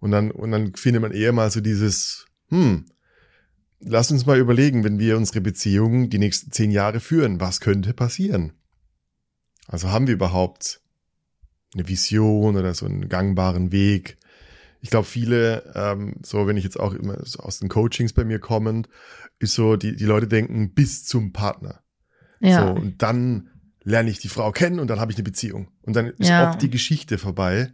[0.00, 2.86] Und dann, und dann findet man eher mal so dieses, hm,
[3.80, 7.94] lass uns mal überlegen, wenn wir unsere Beziehung die nächsten zehn Jahre führen, was könnte
[7.94, 8.52] passieren?
[9.66, 10.80] Also haben wir überhaupt
[11.74, 14.18] eine Vision oder so einen gangbaren Weg?
[14.80, 18.24] Ich glaube, viele, ähm, so wenn ich jetzt auch immer so aus den Coachings bei
[18.24, 18.88] mir kommend,
[19.38, 21.82] ist so, die, die Leute denken bis zum Partner.
[22.40, 22.60] Ja.
[22.60, 23.50] So, und dann
[23.82, 25.68] lerne ich die Frau kennen und dann habe ich eine Beziehung.
[25.82, 26.48] Und dann ist Ja.
[26.48, 27.72] oft die Geschichte vorbei.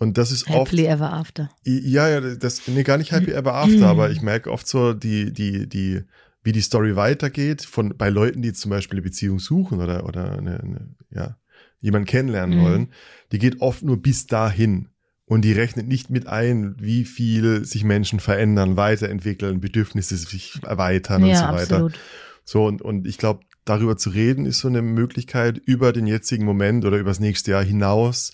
[0.00, 0.72] Und das ist oft.
[0.72, 1.50] Happily ever after.
[1.62, 5.30] Ja, ja, das, nee, gar nicht Happy Ever After, aber ich merke oft so, die,
[5.30, 6.00] die, die,
[6.42, 10.38] wie die Story weitergeht, von, bei Leuten, die zum Beispiel eine Beziehung suchen oder, oder
[10.38, 11.36] eine, eine, ja,
[11.80, 12.62] jemanden kennenlernen Mhm.
[12.62, 12.88] wollen,
[13.30, 14.88] die geht oft nur bis dahin.
[15.26, 21.24] Und die rechnet nicht mit ein, wie viel sich Menschen verändern, weiterentwickeln, Bedürfnisse sich erweitern
[21.24, 21.76] und Ja, so weiter.
[21.76, 21.98] absolut.
[22.44, 26.46] So, und, und ich glaube, darüber zu reden, ist so eine Möglichkeit, über den jetzigen
[26.46, 28.32] Moment oder über das nächste Jahr hinaus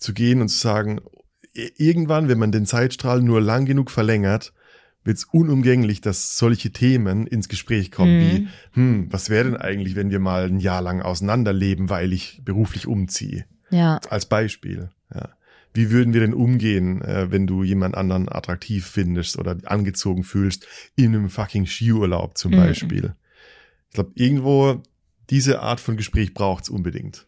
[0.00, 1.00] zu gehen und zu sagen,
[1.52, 4.52] irgendwann, wenn man den Zeitstrahl nur lang genug verlängert,
[5.04, 8.20] wird es unumgänglich, dass solche Themen ins Gespräch kommen, Mhm.
[8.20, 12.42] wie, hm, was wäre denn eigentlich, wenn wir mal ein Jahr lang auseinanderleben, weil ich
[12.44, 13.46] beruflich umziehe?
[13.70, 14.90] Ja, Als Beispiel.
[15.14, 15.30] Ja.
[15.72, 20.66] Wie würden wir denn umgehen, äh, wenn du jemand anderen attraktiv findest oder angezogen fühlst,
[20.96, 22.56] in einem fucking Skiurlaub zum Mhm.
[22.56, 23.14] Beispiel?
[23.88, 24.82] Ich glaube, irgendwo
[25.30, 27.26] diese Art von Gespräch braucht's unbedingt.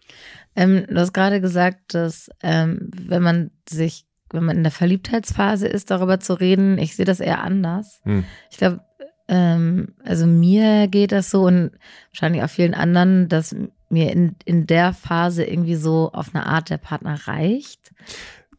[0.57, 5.67] Ähm, du hast gerade gesagt, dass ähm, wenn man sich, wenn man in der Verliebtheitsphase
[5.69, 8.01] ist, darüber zu reden, ich sehe das eher anders.
[8.05, 8.25] Hm.
[8.51, 8.81] Ich glaube,
[9.29, 11.71] ähm, also mir geht das so und
[12.11, 13.55] wahrscheinlich auch vielen anderen, dass
[13.89, 17.93] mir in, in der Phase irgendwie so auf eine Art der Partner reicht,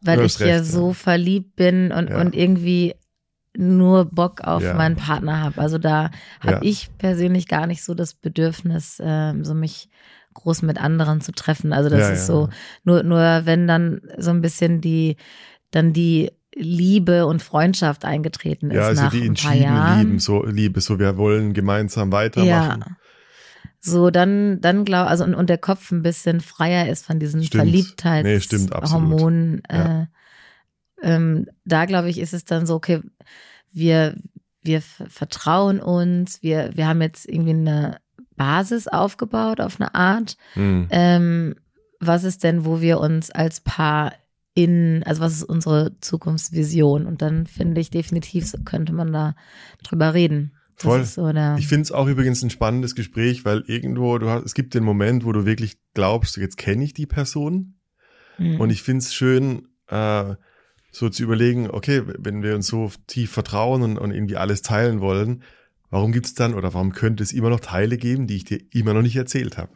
[0.00, 0.94] weil ich hast ja recht, so ja.
[0.94, 2.20] verliebt bin und, Ja.
[2.20, 2.94] und irgendwie
[3.56, 4.74] nur Bock auf Ja.
[4.74, 5.60] meinen Partner habe.
[5.60, 6.62] Also da habe Ja.
[6.62, 9.88] ich persönlich gar nicht so das Bedürfnis, ähm, so mich
[10.34, 11.72] groß mit anderen zu treffen.
[11.72, 12.48] Also das Ja, ist ja, so,
[12.84, 15.16] nur, nur wenn dann so ein bisschen die,
[15.70, 19.98] dann die Liebe und Freundschaft eingetreten ist Ja, also nach die ein paar entschiedene Jahren.
[20.00, 22.84] Lieben, so, Liebe, so wir wollen gemeinsam weitermachen.
[22.86, 22.96] Ja.
[23.80, 27.42] So, dann, dann glaube also und, und der Kopf ein bisschen freier ist von diesen
[27.44, 27.64] Stimmt.
[27.64, 29.62] Nee, stimmt, Verliebtheitshormonen.
[29.64, 29.90] absolut.
[29.90, 30.06] äh,
[31.02, 33.02] ähm, da glaube ich, ist es dann so, okay,
[33.72, 34.16] wir,
[34.62, 37.96] wir vertrauen uns, wir, wir haben jetzt irgendwie eine
[38.36, 40.36] Basis aufgebaut auf eine Art.
[40.54, 40.88] Hm.
[40.90, 41.54] Ähm,
[42.00, 44.12] was ist denn, wo wir uns als Paar
[44.54, 47.06] in, also was ist unsere Zukunftsvision?
[47.06, 49.34] Und dann finde ich definitiv, so könnte man da
[49.82, 50.52] drüber reden.
[50.76, 51.04] Das Voll.
[51.04, 54.74] so Ich finde es auch übrigens ein spannendes Gespräch, weil irgendwo, du hast, es gibt
[54.74, 57.74] den Moment, wo du wirklich glaubst, jetzt kenne ich die Person.
[58.38, 58.60] Mhm.
[58.60, 60.34] Und ich finde es schön, äh,
[60.90, 65.00] so zu überlegen, okay, wenn wir uns so tief vertrauen und, und irgendwie alles teilen
[65.00, 65.42] wollen,
[65.94, 68.58] warum gibt es dann oder warum könnte es immer noch Teile geben, die ich dir
[68.72, 69.70] immer noch nicht erzählt habe?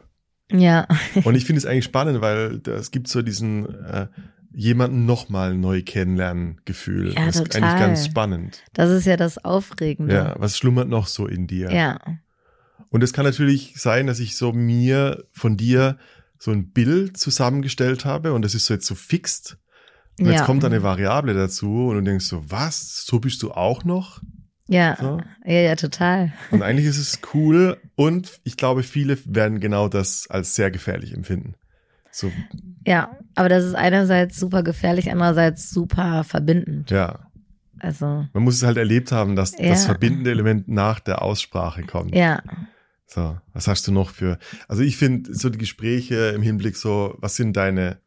[0.51, 0.85] ja,
[1.23, 4.07] Und ich finde es eigentlich spannend, weil es gibt so diesen äh,
[4.51, 7.13] jemanden nochmal neu kennenlernen Gefühl.
[7.13, 7.63] Ja, das ist total.
[7.63, 8.63] eigentlich ganz spannend.
[8.73, 10.13] das ist ja das Aufregende.
[10.13, 11.71] Ja, was schlummert noch so in dir?
[11.71, 11.99] Ja.
[12.89, 15.97] Und es kann natürlich sein, dass ich so mir von dir
[16.37, 19.57] so ein Bild zusammengestellt habe und das ist so jetzt so fixt.
[20.19, 20.33] Und ja.
[20.33, 23.05] jetzt kommt eine Variable dazu und du denkst so, was?
[23.05, 24.19] So bist du auch noch?
[24.69, 24.95] Ja.
[24.99, 25.19] So.
[25.45, 26.31] ja, ja, total.
[26.51, 31.13] Und eigentlich ist es cool und ich glaube, viele werden genau das als sehr gefährlich
[31.13, 31.55] empfinden.
[32.11, 32.31] So,
[32.85, 36.91] Ja, aber das ist einerseits super gefährlich, andererseits super verbindend.
[36.91, 37.19] ja.
[37.81, 39.69] Also, Man muss es halt erlebt haben, dass Ja.
[39.69, 42.13] das verbindende Element nach der Aussprache kommt.
[42.15, 42.41] ja.
[43.11, 44.37] So, was hast du noch für?
[44.67, 47.97] Also ich finde so die Gespräche im Hinblick so, was sind deine,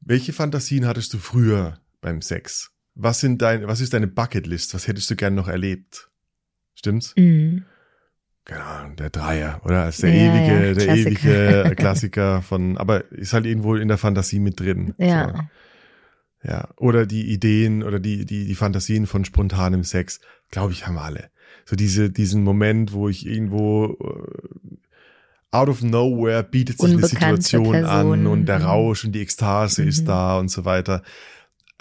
[0.00, 2.70] welche Fantasien hattest du früher beim Sex?
[3.00, 4.74] Was sind dein, was ist deine Bucketlist?
[4.74, 6.10] Was hättest du gern noch erlebt?
[6.74, 7.14] Stimmt's?
[7.16, 7.64] Mhm.
[8.50, 9.84] Ahnung, der Dreier, oder?
[9.84, 11.62] Als der Ja, ewige, ja, der Klassiker.
[11.64, 14.94] ewige Klassiker von, aber ist halt irgendwo in der Fantasie mit drin.
[14.98, 15.28] Ja.
[16.42, 16.48] So.
[16.48, 16.68] Ja.
[16.76, 21.02] Oder die Ideen oder die, die, die Fantasien von spontanem Sex, glaube ich, haben wir
[21.02, 21.30] alle.
[21.66, 24.76] So diese, diesen Moment, wo ich irgendwo äh,
[25.50, 27.90] out of nowhere bietet sich eine Situation Person.
[27.90, 28.64] an und der Mhm.
[28.64, 30.06] Rausch und die Ekstase ist Mhm.
[30.06, 31.02] da und so weiter.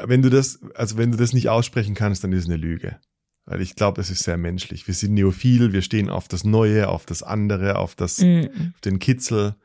[0.04, 2.98] Wenn du das, also wenn du das nicht aussprechen kannst, dann ist es eine Lüge.
[3.46, 4.88] Weil ich glaube, das ist sehr menschlich.
[4.88, 8.74] Wir sind neophil, wir stehen auf das Neue, auf das andere, auf das, Mhm.
[8.76, 9.56] auf den Kitzel.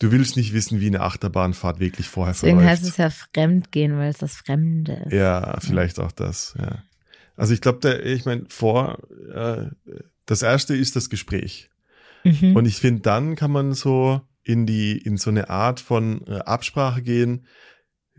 [0.00, 2.80] Du willst nicht wissen, wie eine Achterbahnfahrt wirklich vorher Deswegen verläuft.
[2.80, 5.12] heißt es ja Fremdgehen, weil es das Fremde ist.
[5.12, 6.82] Ja, vielleicht auch das, ja.
[7.36, 8.98] Also ich glaube, ich meine, vor,
[9.34, 9.66] äh,
[10.26, 11.70] das erste ist das Gespräch.
[12.24, 12.56] Mhm.
[12.56, 16.38] Und ich finde, dann kann man so in die, in so eine Art von äh,
[16.38, 17.44] Absprache gehen.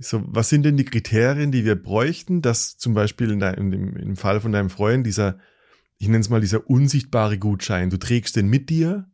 [0.02, 3.72] So, was sind denn die Kriterien, die wir bräuchten, dass zum Beispiel in, dein, in
[3.72, 5.38] dem, im Fall von deinem Freund dieser,
[5.98, 9.08] ich nenne es mal dieser unsichtbare Gutschein, du trägst den mit dir,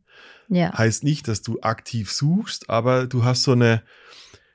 [0.48, 0.76] ja.
[0.76, 3.82] heißt nicht, dass du aktiv suchst, aber du hast so eine,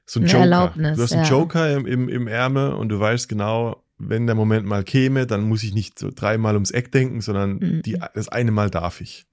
[0.06, 0.44] so einen Eine Joker.
[0.44, 1.30] Erlaubnis, du hast einen ja.
[1.30, 5.44] Joker im, im, im Ärmel und du weißt genau, wenn der Moment mal käme, dann
[5.44, 7.82] muss ich nicht so dreimal ums Eck denken, sondern Mhm.
[7.84, 9.26] die, das eine Mal darf ich.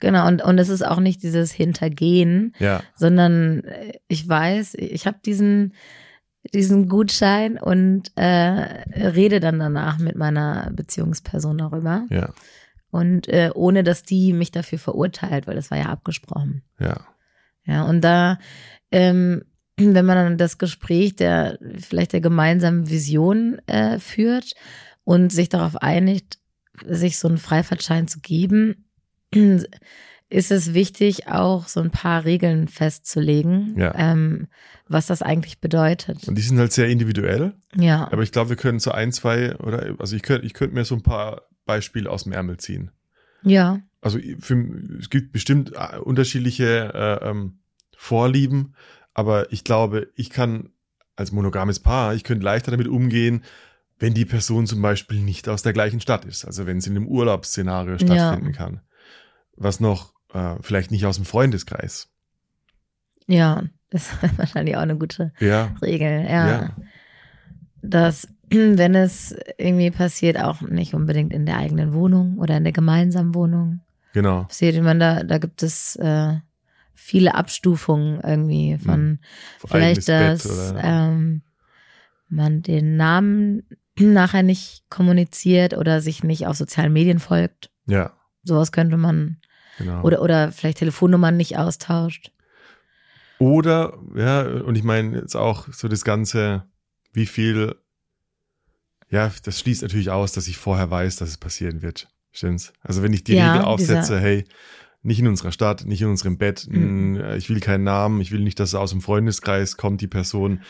[0.00, 5.06] Genau, und, und es ist auch nicht dieses Hintergehen, Ja, sondern äh, ich weiß, ich
[5.06, 5.74] habe diesen,
[6.52, 12.06] diesen Gutschein und äh, rede dann danach mit meiner Beziehungsperson darüber.
[12.10, 12.32] ja,
[12.90, 16.62] Und äh, ohne dass die mich dafür verurteilt, weil das war ja abgesprochen.
[16.78, 17.06] ja,
[17.66, 18.38] Ja, und da,
[18.90, 19.44] ähm,
[19.76, 24.54] wenn man dann das Gespräch der vielleicht der gemeinsamen Vision äh, führt
[25.04, 26.38] und sich darauf einigt,
[26.86, 28.86] sich so einen Freifahrtschein zu geben,
[30.30, 33.94] ist es wichtig, auch so ein paar Regeln festzulegen, Ja.
[33.96, 34.48] ähm,
[34.88, 36.26] was das eigentlich bedeutet.
[36.28, 37.54] Und die sind halt sehr individuell.
[37.76, 40.74] Ja, Aber ich glaube, wir können so ein, zwei oder also ich könnte ich könnte
[40.74, 42.90] mir so ein paar Beispiele aus dem Ärmel ziehen.
[43.42, 44.54] ja, Also für,
[44.98, 47.58] es gibt bestimmt äh, unterschiedliche äh, ähm,
[47.96, 48.74] Vorlieben,
[49.14, 50.70] aber ich glaube, ich kann
[51.16, 53.44] als monogames Paar, ich könnte leichter damit umgehen,
[53.98, 56.96] wenn die Person zum Beispiel nicht aus der gleichen Stadt ist, also wenn sie in
[56.96, 58.80] einem Urlaubsszenario stattfinden kann.
[59.56, 62.08] Was noch äh, vielleicht nicht aus dem Freundeskreis.
[63.26, 66.24] ja, das ist wahrscheinlich auch eine gute Ja, Regel.
[66.28, 66.48] Ja.
[66.48, 66.76] ja,
[67.82, 72.72] dass wenn es irgendwie passiert, auch nicht unbedingt in der eigenen Wohnung oder in der
[72.72, 73.80] gemeinsamen Wohnung
[74.12, 74.44] genau.
[74.44, 74.74] passiert.
[74.74, 76.34] Ich meine, da, da gibt es äh,
[76.92, 79.18] viele Abstufungen irgendwie von
[79.58, 81.42] vielleicht, Eigenes dass ähm,
[82.28, 83.62] man den Namen
[83.98, 87.70] nachher nicht kommuniziert oder sich nicht auf sozialen Medien folgt.
[87.86, 89.38] ja, Sowas könnte man
[89.78, 90.02] genau.
[90.02, 92.30] oder oder vielleicht Telefonnummern nicht austauscht.
[93.38, 96.64] Oder, ja, und ich meine jetzt auch so das Ganze,
[97.12, 97.74] wie viel,
[99.10, 102.08] ja, das schließt natürlich aus, dass ich vorher weiß, dass es passieren wird.
[102.32, 102.72] Stimmt's?
[102.80, 104.44] Also wenn ich die Ja, Regel aufsetze, hey,
[105.02, 107.14] nicht in unserer Stadt, nicht in unserem Bett, Mhm.
[107.18, 110.62] mh, ich will keinen Namen, ich will nicht, dass aus dem Freundeskreis kommt die Person,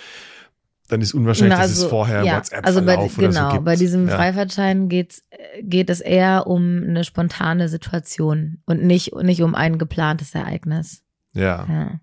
[0.88, 3.52] dann ist unwahrscheinlich, Na, dass es vorher ja, WhatsApp also bei, Verlauf oder genau, so
[3.54, 3.64] gibt.
[3.64, 4.16] bei diesem ja.
[4.16, 5.24] Freifahrtschein geht's,
[5.62, 11.02] geht es eher um eine spontane Situation und nicht, nicht um ein geplantes Ereignis.
[11.32, 12.00] Ja, Ja.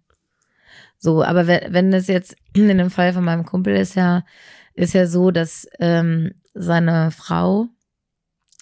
[1.03, 4.23] So, aber wenn, wenn das jetzt in dem Fall von meinem Kumpel ist ja,
[4.73, 7.67] ist ja so, dass ähm, seine Frau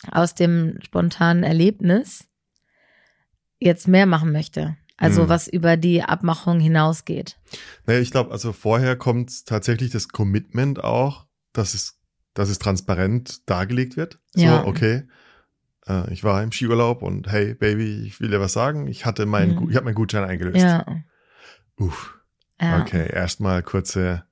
[0.10, 2.28] aus dem spontanen Erlebnis
[3.60, 4.78] jetzt mehr machen möchte.
[5.00, 5.30] Also Mhm.
[5.30, 7.38] was über die Abmachung hinausgeht.
[7.86, 12.00] Naja, ich glaube, also vorher kommt tatsächlich das Commitment auch, dass es,
[12.34, 14.20] dass es transparent dargelegt wird.
[14.36, 14.66] So, Ja.
[14.66, 15.08] okay,
[15.88, 18.88] äh, ich war im Skiurlaub und hey, Baby, ich will dir was sagen.
[18.88, 19.70] Ich hatte meinen, Mhm.
[19.70, 20.58] Ich habe meinen Gutschein eingelöst.
[20.58, 20.86] Ja.
[21.78, 22.20] Uff,
[22.62, 22.82] ja.
[22.82, 24.26] okay, erstmal kurze,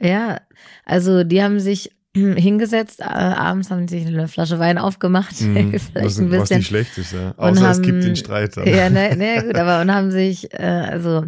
[0.00, 0.40] Ja,
[0.84, 1.90] also die haben sich
[2.36, 6.58] hingesetzt, äh, abends haben sie sich eine Flasche Wein aufgemacht, vielleicht was, ein was bisschen.
[6.58, 7.30] nicht schlecht ist, ja.
[7.30, 8.66] Und Außer es gibt haben- den Streit dann.
[8.66, 11.26] Ja, ne, ne, gut, aber und haben sich, äh, also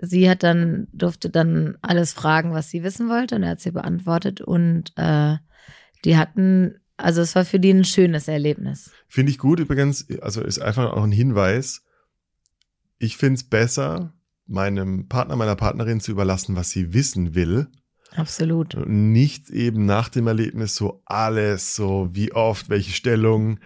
[0.00, 3.70] sie hat dann, durfte dann alles fragen, was sie wissen wollte und er hat sie
[3.70, 5.36] beantwortet und äh,
[6.04, 8.90] die hatten, also es war für die ein schönes Erlebnis.
[9.08, 11.82] Finde ich gut übrigens, also ist einfach auch ein Hinweis.
[12.98, 14.12] Ich finde es besser,
[14.46, 17.68] meinem Partner, meiner Partnerin zu überlassen, was sie wissen will,
[18.14, 18.74] Absolut.
[18.74, 23.58] Und nicht eben nach dem Erlebnis so alles, so wie oft, welche Stellung.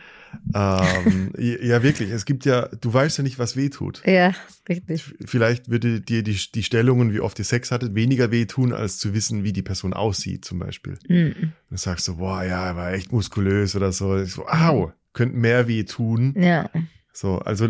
[0.55, 2.11] Ähm, ja, wirklich.
[2.11, 4.03] Es gibt ja, du weißt ja nicht, was weh tut.
[4.07, 4.35] Ja,
[4.69, 5.15] richtig.
[5.25, 9.13] Vielleicht würde dir die, die Stellungen, wie oft ihr Sex hattet, weniger wehtun, als zu
[9.13, 10.99] wissen, wie die Person aussieht, zum Beispiel.
[11.09, 11.53] Mhm.
[11.69, 14.19] Dann sagst du, boah, ja, er war echt muskulös oder so.
[14.19, 16.35] Ich so, au, könnte mehr weh tun.
[16.39, 16.71] Ja,
[17.13, 17.69] So, also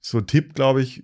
[0.00, 1.02] so Tipp, glaube ich,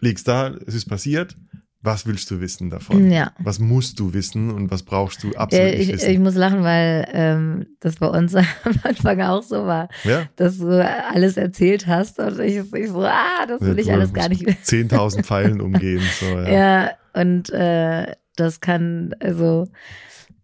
[0.00, 1.36] legst da, es ist passiert.
[1.80, 3.10] Was willst du wissen davon?
[3.10, 3.32] ja.
[3.38, 6.10] Was musst du wissen und was brauchst du absolut Ja, ich, wissen?
[6.10, 8.44] ich muss lachen, weil ähm, das bei uns am
[8.82, 13.46] Anfang auch so war, ja, dass du alles erzählt hast und ich, ich so, ah,
[13.46, 14.88] das will ich Du alles gar nicht wissen.
[14.88, 16.02] 10.000 Pfeilen umgehen.
[16.20, 16.48] So, ja.
[16.50, 19.68] Ja, und äh, das kann also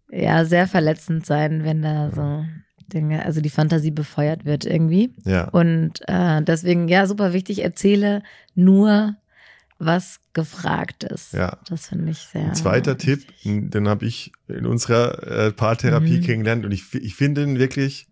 [0.09, 2.45] ja sehr verletzend sein, wenn da so
[2.93, 5.13] Dinge, also die Fantasie befeuert wird irgendwie.
[5.25, 5.49] ja.
[5.49, 8.21] Und äh, deswegen, ja, super wichtig, erzähle
[8.53, 9.15] nur,
[9.77, 11.33] was gefragt ist.
[11.33, 11.57] Ja.
[11.67, 12.45] Das finde ich sehr.
[12.45, 13.71] Ein zweiter Tipp, wichtig.
[13.71, 16.23] den habe ich in unserer äh, Paartherapie Mhm.
[16.23, 18.07] kennengelernt und ich, ich finde ihn wirklich,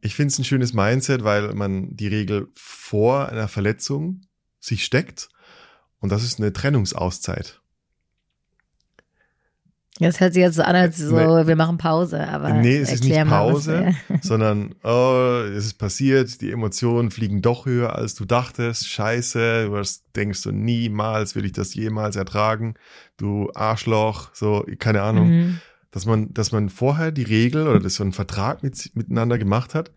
[0.00, 4.22] ich finde es ein schönes Mindset, weil man die Regel vor einer Verletzung
[4.60, 5.28] sich steckt
[5.98, 7.60] und das ist eine Trennungsauszeit.
[10.02, 11.46] Das hört sich jetzt so an, als so, Nee.
[11.46, 12.52] wir machen Pause, aber.
[12.52, 17.96] Nee, es ist nicht Pause, sondern oh, es ist passiert, die Emotionen fliegen doch höher,
[17.96, 18.88] als du dachtest.
[18.88, 22.74] Scheiße, du hast, denkst so, niemals will ich das jemals ertragen.
[23.16, 25.30] Du Arschloch, so, keine Ahnung.
[25.30, 25.58] Mhm.
[25.90, 29.74] Dass man, dass man vorher die Regel oder das so einen Vertrag mit, miteinander gemacht
[29.74, 29.92] hat.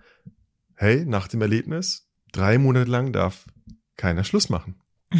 [0.76, 3.46] Hey, nach dem Erlebnis, drei Monate lang darf
[3.96, 4.76] keiner Schluss machen.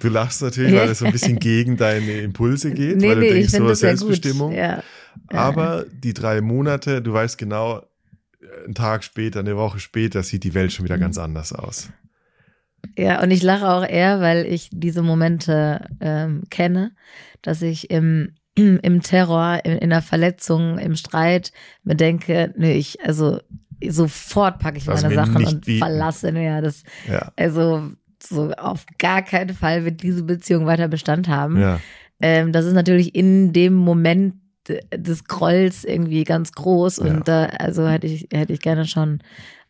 [0.00, 3.20] Du lachst natürlich, weil es so ein bisschen gegen deine Impulse geht, nee, weil du
[3.22, 3.80] nee, denkst, so das.
[3.80, 4.52] Selbstbestimmung.
[4.52, 4.82] Ja.
[5.28, 7.82] Aber die drei Monate, du weißt genau,
[8.64, 11.00] einen Tag später, eine Woche später sieht die Welt schon wieder Mhm.
[11.00, 11.90] ganz anders aus.
[12.96, 16.92] Ja, und ich lache auch eher, weil ich diese Momente ähm, kenne,
[17.42, 23.04] dass ich im, im Terror, in, in der Verletzung, im Streit mir denke, nee, ich,
[23.04, 23.40] also
[23.88, 25.78] sofort packe ich Lass meine mir Sachen und bieten.
[25.78, 26.30] verlasse.
[26.30, 27.90] Ja, das, Ja, also
[28.28, 31.60] so auf gar keinen Fall wird diese Beziehung weiter Bestand haben.
[31.60, 31.80] ja,
[32.20, 34.34] Ähm, das ist natürlich in dem Moment
[34.94, 37.20] des Grolls irgendwie ganz groß und Ja.
[37.20, 39.20] da, also hätte ich, hätte ich gerne schon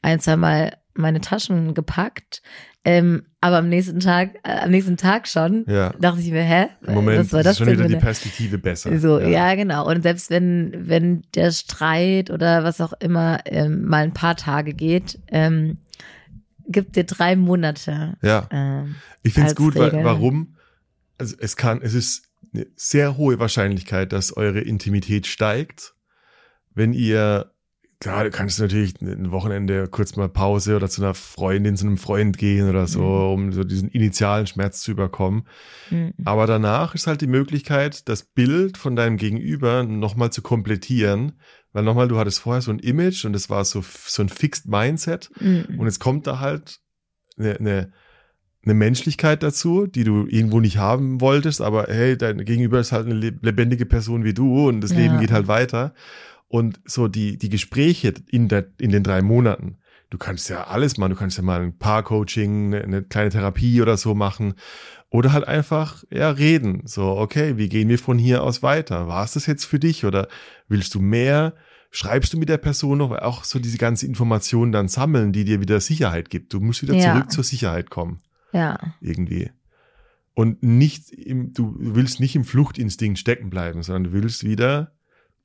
[0.03, 2.43] ein, zwei Mal meine Taschen gepackt.
[2.85, 5.91] Ähm, aber am nächsten Tag, äh, am nächsten Tag schon, ja.
[6.01, 6.67] dachte ich mir, hä?
[6.87, 8.99] Moment Was war ist das schon denn wieder die Perspektive besser.
[8.99, 9.55] so, ja.
[9.55, 9.87] genau.
[9.89, 14.73] Und selbst wenn, wenn der Streit oder was auch immer ähm, mal ein paar Tage
[14.75, 15.79] geht, ähm,
[16.69, 18.17] gibt dir drei Monate.
[18.23, 18.49] Ja.
[18.51, 20.57] Ähm, Ich finde es gut, weil, warum?
[21.19, 22.23] Also es kann, es ist
[22.55, 25.95] eine sehr hohe Wahrscheinlichkeit, dass eure Intimität steigt,
[26.75, 27.51] wenn ihr,
[28.01, 31.99] klar, du kannst natürlich ein Wochenende kurz mal Pause oder zu einer Freundin, zu einem
[31.99, 33.33] Freund gehen oder so, Mhm.
[33.47, 35.49] um so diesen initialen Schmerz zu überkommen.
[35.91, 41.33] mm, Aber danach ist halt die Möglichkeit, das Bild von deinem Gegenüber nochmal zu komplettieren,
[41.73, 44.67] weil nochmal, du hattest vorher so ein Image und es war so, so ein Fixed
[44.67, 46.81] Mindset mm, und jetzt kommt da halt
[47.39, 47.93] eine, eine,
[48.65, 53.07] eine Menschlichkeit dazu, die du irgendwo nicht haben wolltest, aber hey, dein Gegenüber ist halt
[53.07, 54.99] eine leb- lebendige Person wie du und das Ja.
[54.99, 55.95] Leben geht halt weiter.
[56.49, 59.77] Und so die, die Gespräche in, der, in den drei Monaten,
[60.09, 63.83] du kannst ja alles machen, du kannst ja mal ein Paar-Coaching, eine, eine kleine Therapie
[63.83, 64.55] oder so machen.
[65.11, 66.83] Oder halt einfach, ja, reden.
[66.87, 69.09] So, okay, wie gehen wir von hier aus weiter?
[69.09, 70.29] War es das jetzt für dich oder
[70.69, 71.55] willst du mehr?
[71.91, 75.61] Schreibst du mit der Person noch auch so diese ganze Informationen dann sammeln, die dir
[75.61, 76.53] wieder Sicherheit gibt?
[76.53, 77.15] Du musst wieder Ja.
[77.15, 78.21] zurück zur Sicherheit kommen,
[78.53, 78.79] ja.
[79.01, 79.51] irgendwie.
[80.35, 84.93] Und nicht im, du willst nicht im Fluchtinstinkt stecken bleiben, sondern du willst wieder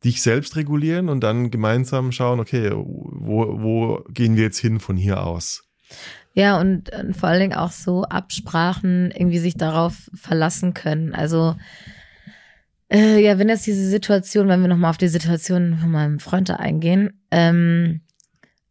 [0.03, 4.97] dich selbst regulieren und dann gemeinsam schauen, okay, wo, wo gehen wir jetzt hin von
[4.97, 5.63] hier aus?
[6.33, 11.13] Ja, und, vor allen Dingen auch so Absprachen irgendwie sich darauf verlassen können.
[11.13, 11.55] Also,
[12.89, 16.49] äh, ja, wenn jetzt diese Situation, wenn wir nochmal auf die Situation von meinem Freund
[16.49, 18.01] da eingehen, ähm,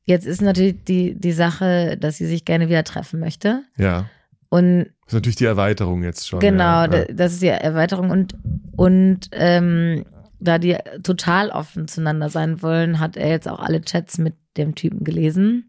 [0.05, 3.63] jetzt ist natürlich die, die Sache, dass sie sich gerne wieder treffen möchte.
[3.77, 4.09] Ja.
[4.49, 6.41] Und Das ist natürlich die Erweiterung jetzt schon.
[6.41, 6.87] Genau, ja.
[6.89, 8.35] da- das ist die Erweiterung und
[8.77, 10.05] und ähm,
[10.41, 14.75] da die total offen zueinander sein wollen, hat er jetzt auch alle Chats mit dem
[14.75, 15.69] Typen gelesen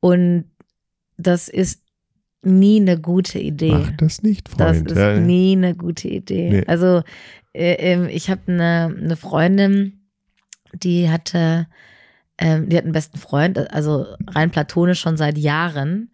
[0.00, 0.44] und
[1.16, 1.82] das ist
[2.42, 3.72] nie eine gute Idee.
[3.72, 4.90] Mach das nicht, Das Freund.
[4.90, 5.20] ist ja, ja.
[5.20, 6.50] nie eine gute Idee.
[6.50, 6.64] Nee.
[6.66, 7.02] Also
[7.52, 10.08] äh, ähm, ich habe eine, eine Freundin,
[10.74, 11.66] die hatte,
[12.38, 16.10] ähm, die hat einen besten Freund, also rein platonisch schon seit Jahren.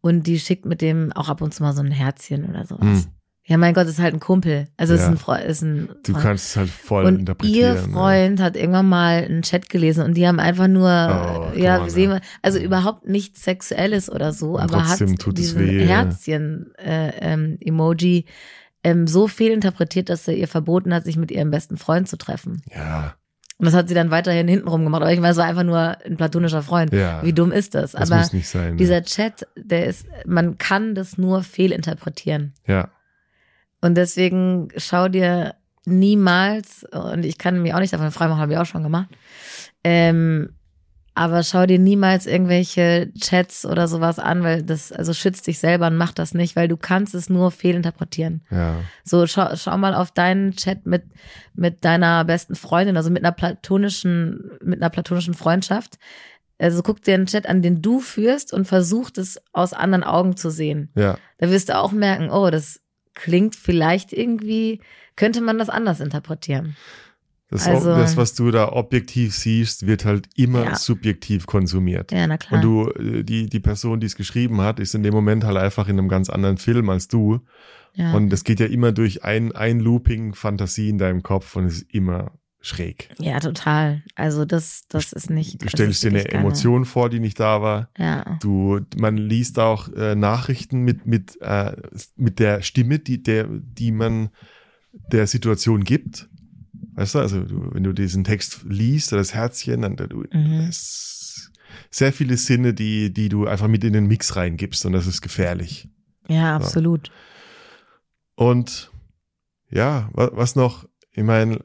[0.00, 3.04] Und die schickt mit dem auch ab und zu mal so ein Herzchen oder sowas.
[3.04, 3.06] Hm.
[3.48, 4.66] Ja, mein Gott, ist halt ein Kumpel.
[4.76, 5.08] Also ist Ja.
[5.08, 5.44] ein Freund.
[5.44, 6.24] Ist ein Du Freund.
[6.24, 7.76] kannst es halt voll und interpretieren.
[7.76, 10.88] ihr Freund hat irgendwann mal einen Chat gelesen und die haben einfach nur,
[11.54, 12.16] Oh, ja, on, sehen ja.
[12.16, 12.64] wir, also Ja.
[12.64, 15.86] überhaupt nichts Sexuelles oder so, Und aber hat diesen weh, ja.
[15.86, 18.24] Herzchen äh, ähm, Emoji
[18.82, 22.16] ähm, so viel interpretiert, dass er ihr verboten hat, sich mit ihrem besten Freund zu
[22.18, 22.62] treffen.
[22.74, 23.14] Ja, ja.
[23.58, 25.00] Und das hat sie dann weiterhin hintenrum gemacht.
[25.02, 26.92] Aber ich meine, es war einfach nur ein platonischer Freund.
[26.92, 27.22] ja.
[27.24, 27.92] Wie dumm ist das?
[27.92, 28.76] das aber muss nicht sein.
[28.76, 32.52] dieser Chat, der ist, man kann das nur fehlinterpretieren.
[32.66, 32.88] ja.
[33.80, 38.58] Und deswegen schau dir niemals, und ich kann mich auch nicht davon freimachen, habe ich
[38.58, 39.08] auch schon gemacht,
[39.84, 40.50] ähm,
[41.14, 45.86] aber schau dir niemals irgendwelche Chats oder sowas an, weil das, also schützt dich selber
[45.86, 48.42] und mach das nicht, weil du kannst es nur fehlinterpretieren.
[48.50, 48.74] ja.
[49.02, 51.04] So, schau, schau mal auf deinen Chat mit,
[51.54, 55.96] mit deiner besten Freundin, also mit einer platonischen, mit einer platonischen Freundschaft.
[56.58, 60.36] Also guck dir einen Chat an, den du führst und versuch es aus anderen Augen
[60.36, 60.90] zu sehen.
[60.96, 61.16] Ja.
[61.38, 62.80] Da wirst du auch merken, oh, das
[63.16, 64.80] klingt vielleicht irgendwie,
[65.16, 66.76] könnte man das anders interpretieren.
[67.48, 70.74] Das, Also- das, was du da objektiv siehst, wird halt immer Ja.
[70.76, 72.10] subjektiv konsumiert.
[72.12, 72.54] Ja, na klar.
[72.54, 75.56] Und du, äh, die, die Person, die es geschrieben hat, ist in dem Moment halt
[75.56, 77.40] einfach in einem ganz anderen Film als du.
[77.94, 78.12] ja.
[78.14, 81.78] Und das geht ja immer durch ein, ein Looping Fantasie in deinem Kopf und es
[81.82, 83.10] ist immer schräg.
[83.18, 84.02] ja, total.
[84.16, 85.62] Also das, das ist nicht.
[85.62, 87.90] Du stellst dir eine Emotion vor, die nicht da war.
[87.96, 91.76] Ja, Du, man liest auch äh, Nachrichten mit, mit, äh,
[92.16, 94.30] mit der Stimme, die, der, die man
[95.12, 96.28] der Situation gibt.
[96.94, 100.66] Weißt du, also du, wenn du diesen Text liest, oder das Herzchen, dann du, Mhm.
[100.68, 101.52] es
[101.90, 105.20] sehr viele Sinne, die, die du einfach mit in den Mix reingibst und das ist
[105.22, 105.88] gefährlich.
[106.28, 107.10] ja, absolut.
[108.34, 108.90] Und
[109.70, 110.88] ja, was noch?
[111.12, 111.60] Ich meine,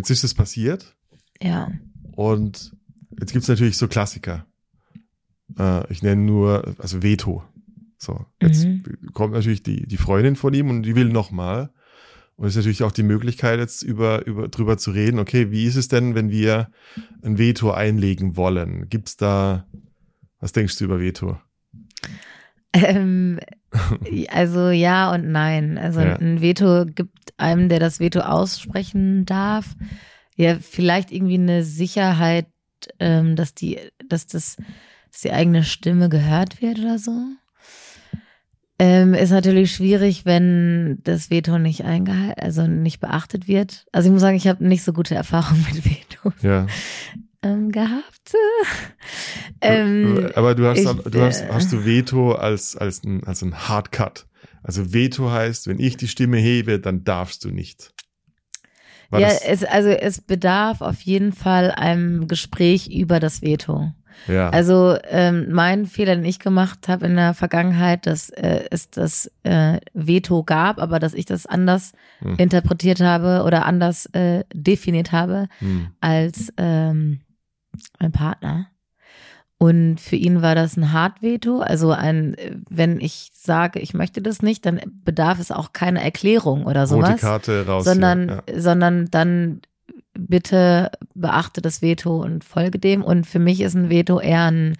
[0.00, 0.96] jetzt ist es passiert
[1.42, 1.70] Ja.
[2.16, 2.72] und
[3.18, 4.46] jetzt gibt's natürlich so Klassiker.
[5.58, 7.42] Äh, ich nenne nur, also Veto.
[7.98, 8.82] So, jetzt Mhm.
[9.12, 11.70] kommt natürlich die, die Freundin von ihm und die will nochmal.
[12.36, 15.66] Und es ist natürlich auch die Möglichkeit, jetzt über, über, drüber zu reden, okay, wie
[15.66, 16.70] ist es denn, wenn wir
[17.22, 18.88] ein Veto einlegen wollen?
[18.88, 19.66] Gibt's da,
[20.38, 21.38] was denkst du über Veto?
[22.72, 23.40] Ähm,
[24.30, 25.78] also ja und nein.
[25.78, 26.16] Also Ja.
[26.16, 29.76] ein Veto gibt einem, der das Veto aussprechen darf,
[30.36, 32.46] ja vielleicht irgendwie eine Sicherheit,
[32.98, 34.56] ähm, dass die, dass das,
[35.10, 37.12] dass die eigene Stimme gehört wird oder so.
[38.78, 43.84] Ähm, ist natürlich schwierig, wenn das Veto nicht eingehalten, also nicht beachtet wird.
[43.92, 46.66] Also ich muss sagen, ich habe nicht so gute Erfahrungen mit Veto Ja.
[47.42, 48.34] Ähm, gehabt.
[49.60, 53.42] ähm, Aber du hast, ich, du hast, äh, hast du Veto als, als ein, als
[53.42, 54.26] ein Hardcut.
[54.62, 57.92] Also Veto heißt, wenn ich die Stimme hebe, dann darfst du nicht.
[59.08, 63.92] War ja, es, also es bedarf auf jeden Fall einem Gespräch über das Veto.
[64.28, 64.50] ja.
[64.50, 69.30] Also ähm, mein Fehler, den ich gemacht habe in der Vergangenheit, dass äh, es das
[69.42, 72.36] äh, Veto gab, aber dass ich das anders Hm.
[72.36, 75.88] interpretiert habe oder anders äh, definiert habe hm.
[76.00, 77.20] als ähm,
[77.98, 78.68] mein Partner.
[79.58, 81.60] Und für ihn war das ein Hard-Veto.
[81.60, 82.34] Also ein,
[82.70, 86.88] wenn ich sage, ich möchte das nicht, dann bedarf es auch keine Erklärung oder Rote
[86.88, 87.84] sowas Karte raus.
[87.84, 88.42] sondern, ja.
[88.56, 89.60] sondern dann
[90.14, 93.02] bitte beachte das Veto und folge dem.
[93.02, 94.76] Und für mich ist ein Veto eher ein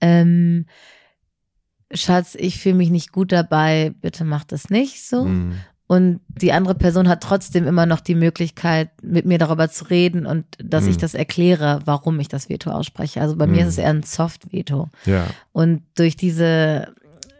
[0.00, 0.66] ähm,
[1.92, 5.24] Schatz, ich fühle mich nicht gut dabei, bitte mach das nicht so.
[5.24, 5.54] Hm.
[5.86, 10.24] Und die andere Person hat trotzdem immer noch die Möglichkeit, mit mir darüber zu reden
[10.24, 11.00] und dass ich Mhm.
[11.00, 13.20] das erkläre, warum ich das Veto ausspreche.
[13.20, 13.68] Also bei mir Mhm.
[13.68, 14.88] ist es eher ein Soft-Veto.
[15.04, 15.26] Ja.
[15.52, 16.94] Und durch diese,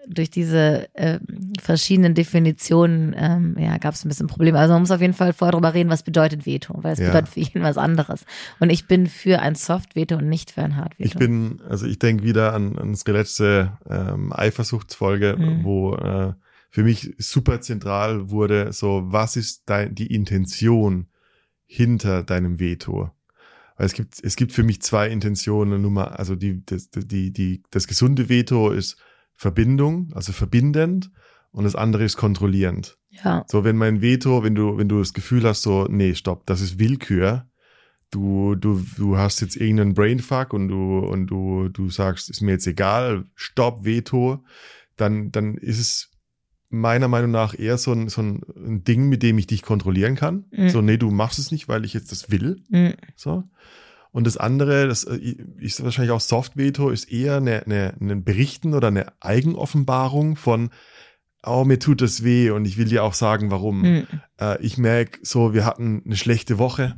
[0.07, 1.19] durch diese äh,
[1.59, 4.59] verschiedenen Definitionen ähm, ja, gab es ein bisschen Probleme.
[4.59, 7.07] Also man muss auf jeden Fall vorher darüber reden, was bedeutet Veto, weil es Ja.
[7.07, 8.27] bedeutet für jeden was anderes.
[8.61, 11.07] Und ich bin für ein Soft-Veto und nicht für ein Hard-Veto.
[11.09, 15.65] Ich bin, also ich denke wieder an, an unsere letzte ähm, Eifersuchtsfolge, Mhm.
[15.65, 16.35] wo äh,
[16.75, 21.07] für mich super zentral wurde, so was ist dein, die Intention
[21.67, 23.13] hinter deinem Veto?
[23.77, 25.83] Weil es gibt, es gibt für mich zwei Intentionen.
[25.83, 28.97] Nummer, also die, das, die, die, das gesunde Veto ist
[29.35, 31.13] Verbindung, also verbindend,
[31.53, 32.99] und das andere ist kontrollierend.
[33.11, 36.45] ja, So, wenn mein Veto, wenn du, wenn du das Gefühl hast, so, nee, stopp,
[36.47, 37.47] das ist Willkür.
[38.11, 42.51] Du, du, du hast jetzt irgendeinen Brainfuck und du, und du, du sagst, ist mir
[42.51, 44.43] jetzt egal, stopp, Veto,
[44.97, 46.11] dann, dann ist es
[46.81, 48.41] meiner Meinung nach eher so ein, so ein,
[48.85, 50.45] Ding, mit dem ich dich kontrollieren kann.
[50.51, 50.69] Mhm.
[50.69, 52.63] So, nee, du machst es nicht, weil ich jetzt das will.
[52.69, 53.45] mm, So.
[54.13, 58.75] Und das andere, das äh, ist wahrscheinlich auch Soft-Veto, ist eher eine, eine, ein Berichten
[58.75, 60.71] oder eine Eigenoffenbarung von,
[61.45, 63.83] oh, mir tut das weh und ich will dir auch sagen, warum.
[63.83, 64.07] mm,
[64.41, 66.97] Äh, ich merke so, wir hatten eine schlechte Woche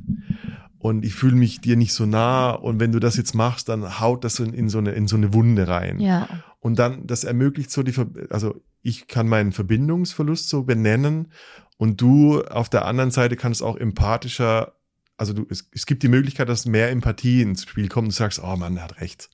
[0.78, 3.98] und ich fühle mich dir nicht so nah und wenn du das jetzt machst, dann
[4.00, 5.98] haut das in, in, so, eine, in so eine Wunde rein.
[6.00, 6.28] ja,
[6.60, 7.94] Und dann, das ermöglicht so die,
[8.30, 11.32] also ich kann meinen Verbindungsverlust so benennen
[11.76, 14.74] und du auf der anderen Seite kannst auch empathischer,
[15.16, 18.16] also du, es, es gibt die Möglichkeit, dass mehr Empathie ins Spiel kommt und du
[18.16, 19.30] sagst, oh Mann, er hat recht.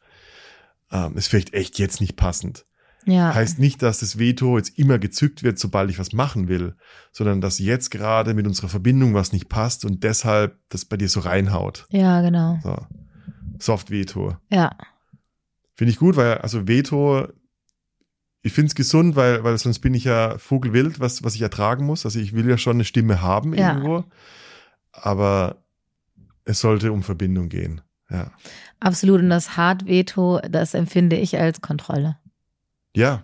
[0.90, 2.64] Ähm, ist vielleicht echt jetzt nicht passend.
[3.04, 3.34] ja.
[3.34, 6.74] Heißt nicht, dass das Veto jetzt immer gezückt wird, sobald ich was machen will,
[7.10, 11.08] sondern dass jetzt gerade mit unserer Verbindung was nicht passt und deshalb das bei dir
[11.08, 11.86] so reinhaut.
[11.90, 12.58] ja, genau.
[12.62, 12.86] So.
[13.58, 14.36] Soft-Veto.
[14.50, 14.76] Ja,
[15.74, 17.26] Finde ich gut, weil, also Veto,
[18.42, 21.86] ich finde es gesund, weil, weil sonst bin ich ja vogelwild, was, was ich ertragen
[21.86, 22.04] muss.
[22.04, 23.68] Also ich will ja schon eine Stimme haben Ja.
[23.74, 24.04] irgendwo.
[24.92, 25.56] Aber
[26.44, 27.80] es sollte um Verbindung gehen.
[28.10, 28.30] Ja.
[28.80, 29.20] absolut.
[29.20, 32.18] Und das Hard-Veto, das empfinde ich als Kontrolle.
[32.94, 33.22] Ja.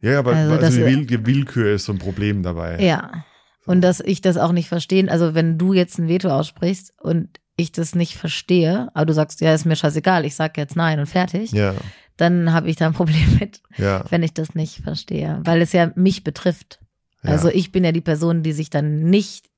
[0.00, 2.80] Ja, aber Also also, die, Will, die Willkür ist so ein Problem dabei.
[2.80, 3.24] Ja.
[3.66, 7.28] Und dass ich das auch nicht verstehen, also wenn du jetzt ein Veto aussprichst und
[7.56, 10.98] ich das nicht verstehe, aber du sagst, ja, ist mir scheißegal, ich sag jetzt nein
[10.98, 11.74] und fertig, Ja,
[12.22, 14.04] dann habe ich da ein Problem mit, ja.
[14.10, 16.80] wenn ich das nicht verstehe, weil es ja mich betrifft.
[17.22, 17.30] ja.
[17.32, 19.50] Also ich bin ja die Person, die sich dann nicht,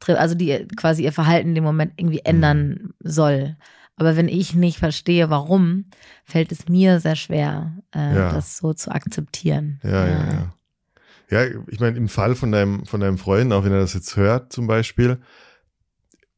[0.00, 2.30] tri- also die quasi ihr Verhalten in dem Moment irgendwie Mhm.
[2.30, 3.56] ändern soll.
[3.98, 5.86] Aber wenn ich nicht verstehe, warum,
[6.24, 8.32] fällt es mir sehr schwer, äh, Ja.
[8.32, 9.80] das so zu akzeptieren.
[9.82, 10.52] Ja, ja, ja.
[11.28, 14.16] Ja, ich meine, im Fall von deinem, von deinem Freund, auch wenn er das jetzt
[14.16, 15.18] hört, zum Beispiel,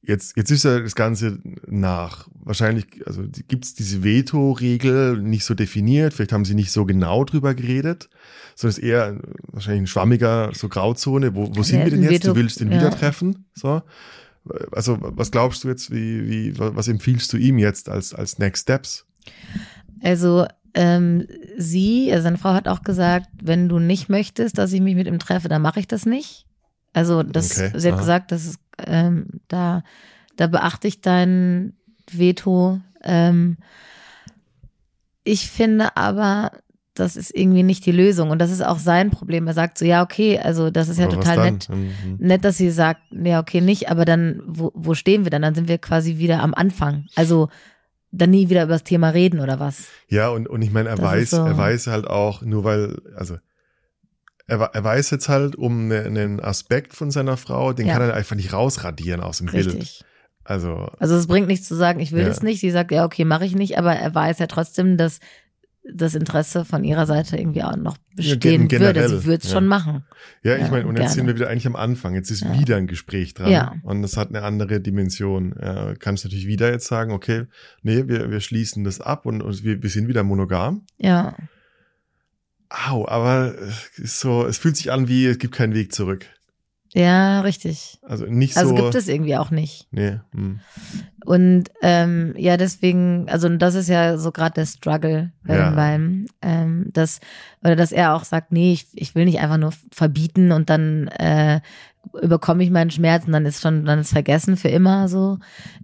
[0.03, 2.29] jetzt, jetzt ist ja das Ganze nach.
[2.35, 7.25] Wahrscheinlich, also gibt es diese Veto-Regel nicht so definiert, vielleicht haben sie nicht so genau
[7.25, 8.09] drüber geredet,
[8.55, 9.21] sondern es ist eher
[9.53, 11.35] wahrscheinlich ein schwammiger, so Grauzone.
[11.35, 12.25] Wo, wo sind Ja, wir denn jetzt?
[12.25, 12.79] Du Veto- willst ihn ja.
[12.79, 13.47] wieder treffen?
[13.55, 13.83] So.
[14.73, 18.63] Also, was glaubst du jetzt, wie, wie, was empfiehlst du ihm jetzt als, als Next
[18.63, 19.05] Steps?
[20.03, 21.27] Also ähm,
[21.59, 25.07] sie, also seine Frau hat auch gesagt, wenn du nicht möchtest, dass ich mich mit
[25.07, 26.47] ihm treffe, dann mache ich das nicht.
[26.95, 28.01] Also das, Okay, sie hat aha.
[28.01, 29.83] gesagt, das ist, ähm, da,
[30.37, 31.75] da beachte ich dein
[32.11, 32.81] Veto.
[33.03, 33.57] Ähm,
[35.25, 36.53] ich finde aber,
[36.95, 38.31] das ist irgendwie nicht die Lösung.
[38.31, 39.47] Und das ist auch sein Problem.
[39.47, 41.69] Er sagt so, ja, okay, also das ist ja Aber was total nett.
[41.69, 42.17] Mhm.
[42.19, 45.43] Nett, dass sie sagt, ja, okay, nicht, aber dann, wo, wo stehen wir dann?
[45.43, 47.07] Dann sind wir quasi wieder am Anfang.
[47.15, 47.49] Also
[48.11, 49.89] dann nie wieder über das Thema reden oder was.
[50.09, 52.97] Ja, und, und ich meine, er Das weiß, so- er weiß halt auch, nur weil,
[53.15, 53.37] also
[54.49, 57.93] er, er weiß jetzt halt um ne- einen Aspekt von seiner Frau, den Ja.
[57.95, 59.67] kann er einfach nicht rausradieren aus dem Bild.
[59.67, 60.05] Richtig.
[60.45, 62.29] Also, Also es bringt nichts zu sagen, ich will Ja.
[62.29, 62.61] das nicht.
[62.61, 65.21] Sie sagt, ja, okay, mache ich nicht, aber er weiß ja trotzdem, dass
[65.91, 69.09] das Interesse von ihrer Seite irgendwie auch noch Ja, bestehen gen- würde.
[69.09, 69.55] Sie würde es ja.
[69.57, 70.05] schon machen.
[70.43, 71.15] ja, ich Ja, meine, und jetzt gerne.
[71.15, 72.15] sind wir wieder eigentlich am Anfang.
[72.15, 72.59] Jetzt ist Ja.
[72.59, 73.51] wieder ein Gespräch dran.
[73.51, 73.75] Ja.
[73.85, 75.55] Und das hat eine andere Dimension.
[75.63, 77.45] Ja, kannst natürlich wieder jetzt sagen, okay,
[77.83, 80.83] nee, wir, wir schließen das ab und, und wir, wir sind wieder monogam.
[80.99, 81.35] Ja,
[82.71, 86.27] Au, aber es ist so, es fühlt sich an wie, es gibt keinen Weg zurück.
[86.95, 87.99] ja, richtig.
[88.03, 88.83] Also nicht Also so.
[88.83, 89.87] gibt es irgendwie auch nicht.
[89.91, 90.61] Nee, hm.
[91.25, 95.71] Und ähm, ja, deswegen, also das ist ja so gerade der Struggle bei Ja.
[95.71, 97.21] beiden, ähm, dass,
[97.63, 101.09] oder dass er auch sagt, nee, ich, ich will nicht einfach nur verbieten und dann
[101.09, 101.61] äh,
[102.23, 105.39] überkomme ich meinen Schmerz und dann ist schon, dann ist vergessen für immer so,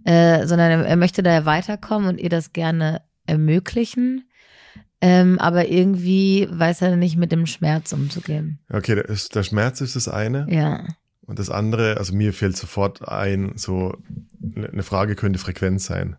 [0.05, 4.23] äh, sondern er, er möchte da ja weiterkommen und ihr das gerne ermöglichen.
[5.07, 8.57] Ähm, aber irgendwie weiß er nicht mit dem Schmerz umzugehen.
[8.71, 10.47] Okay, der, ist, der Schmerz ist das eine.
[10.49, 10.83] Ja.
[11.27, 13.95] Und das andere, also mir fällt sofort ein, so
[14.39, 16.15] ne- eine Frage könnte Frequenz sein.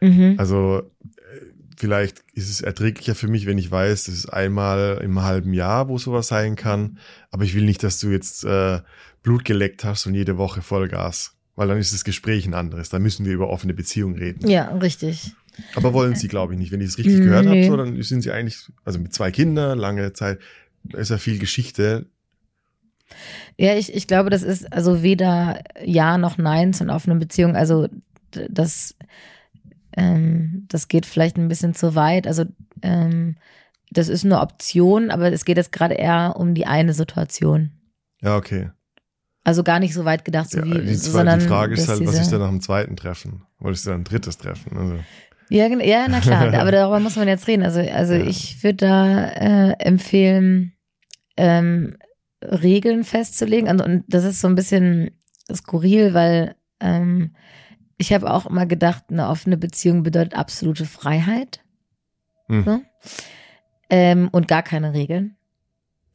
[0.00, 0.36] Mhm.
[0.38, 1.40] Also äh,
[1.76, 5.88] vielleicht ist es erträglicher für mich, wenn ich weiß, das ist einmal im halben Jahr,
[5.88, 6.98] wo sowas sein kann.
[7.32, 8.82] Aber ich will nicht, dass du jetzt äh,
[9.24, 11.32] Blut geleckt hast und jede Woche Vollgas.
[11.56, 12.90] Weil dann ist das Gespräch ein anderes.
[12.90, 14.48] Da müssen wir über offene Beziehungen reden.
[14.48, 15.32] Ja, richtig.
[15.74, 16.72] Aber wollen sie, glaube ich, nicht.
[16.72, 17.66] Wenn ich es richtig Mm, gehört habe, nee.
[17.66, 20.38] so, dann sind sie eigentlich, also mit zwei Kindern, lange Zeit,
[20.84, 22.06] da ist ja viel Geschichte.
[23.56, 27.56] Ja, ich, ich glaube, das ist also weder Ja noch Nein zu einer offenen Beziehung.
[27.56, 27.88] Also
[28.32, 28.94] das,
[29.96, 32.26] ähm, das geht vielleicht ein bisschen zu weit.
[32.26, 32.44] Also
[32.82, 33.36] ähm,
[33.90, 37.70] das ist eine Option, aber es geht jetzt gerade eher um die eine Situation.
[38.20, 38.70] Ja, okay.
[39.44, 41.88] Also gar nicht so weit gedacht, so Ja, wie, die, zwei, sondern die Frage ist
[41.88, 43.44] halt, was ist denn nach dem zweiten Treffen?
[43.60, 44.76] Wolltest du dann ein drittes Treffen?
[44.76, 44.98] Also,
[45.48, 47.62] Ja, ja, na klar, aber darüber muss man jetzt reden.
[47.62, 48.24] Also, also Ja.
[48.26, 50.72] ich würde da äh, empfehlen,
[51.36, 51.96] ähm,
[52.42, 53.68] Regeln festzulegen.
[53.68, 55.10] Und, und das ist so ein bisschen
[55.52, 57.34] skurril, weil ähm,
[57.98, 61.60] ich habe auch immer gedacht, eine offene Beziehung bedeutet absolute Freiheit
[62.48, 62.64] hm.
[62.64, 62.80] So.
[63.90, 65.36] ähm, und gar keine Regeln.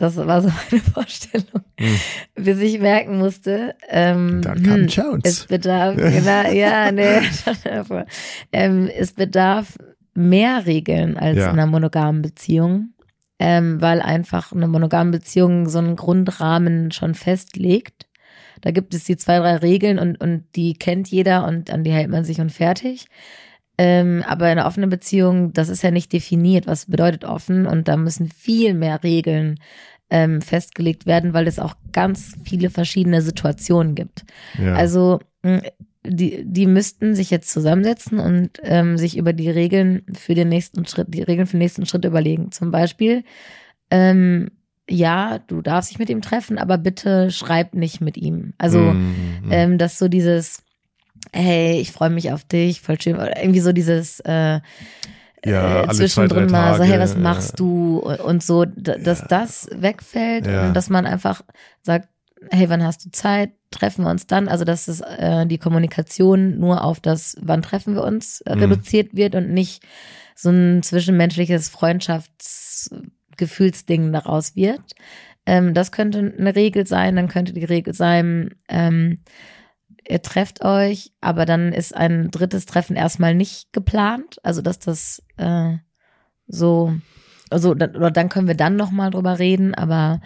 [0.01, 1.95] Das war so meine Vorstellung, Hm.
[2.43, 3.75] bis ich merken musste.
[3.87, 5.21] Ähm, Da kam hm, Jones.
[5.23, 7.21] es bedarf, genau, ja, nee,
[8.51, 9.77] ähm, es bedarf
[10.15, 11.45] mehr Regeln als Ja.
[11.45, 12.93] in einer monogamen Beziehung,
[13.39, 18.07] ähm, weil einfach eine monogame Beziehung so einen Grundrahmen schon festlegt.
[18.61, 21.91] Da gibt es die zwei, drei Regeln und, und die kennt jeder und an die
[21.91, 23.05] hält man sich und fertig.
[23.77, 26.67] Ähm, aber eine offene Beziehung, das ist ja nicht definiert.
[26.67, 27.65] Was bedeutet offen?
[27.65, 29.59] Und da müssen viel mehr Regeln
[30.11, 34.23] ähm, festgelegt werden, weil es auch ganz viele verschiedene Situationen gibt.
[34.59, 34.75] ja.
[34.75, 35.19] Also
[36.03, 40.85] die, die müssten sich jetzt zusammensetzen und ähm, sich über die Regeln für den nächsten
[40.85, 42.51] Schritt, die Regeln für den nächsten Schritt überlegen.
[42.51, 43.23] Zum Beispiel,
[43.89, 44.49] ähm,
[44.89, 48.53] ja, du darfst dich mit ihm treffen, aber bitte schreib nicht mit ihm.
[48.57, 49.51] Also, Hm, hm.
[49.51, 50.63] ähm, dass so dieses,
[51.31, 54.59] hey, ich freue mich auf dich, voll schön, oder irgendwie so dieses äh,
[55.45, 59.27] Ja, äh, zwischendrin zwei, mal so, hey, was machst du und, so, dass Ja.
[59.27, 60.67] das wegfällt Ja.
[60.67, 61.41] und dass man einfach
[61.81, 62.09] sagt,
[62.51, 63.51] hey, wann hast du Zeit?
[63.71, 64.47] Treffen wir uns dann?
[64.49, 68.63] Also, dass es, äh, die Kommunikation nur auf das, wann treffen wir uns, äh, Mhm.
[68.63, 69.83] reduziert wird und nicht
[70.35, 74.81] so ein zwischenmenschliches Freundschaftsgefühlsding daraus wird.
[75.45, 77.15] Ähm, das könnte eine Regel sein.
[77.15, 79.19] Dann könnte die Regel sein, ähm,
[80.11, 84.37] ihr trefft euch, aber dann ist ein drittes Treffen erstmal nicht geplant.
[84.43, 85.77] Also, dass das äh,
[86.47, 86.93] so,
[87.49, 90.21] also, dann- oder dann können wir dann nochmal drüber reden, aber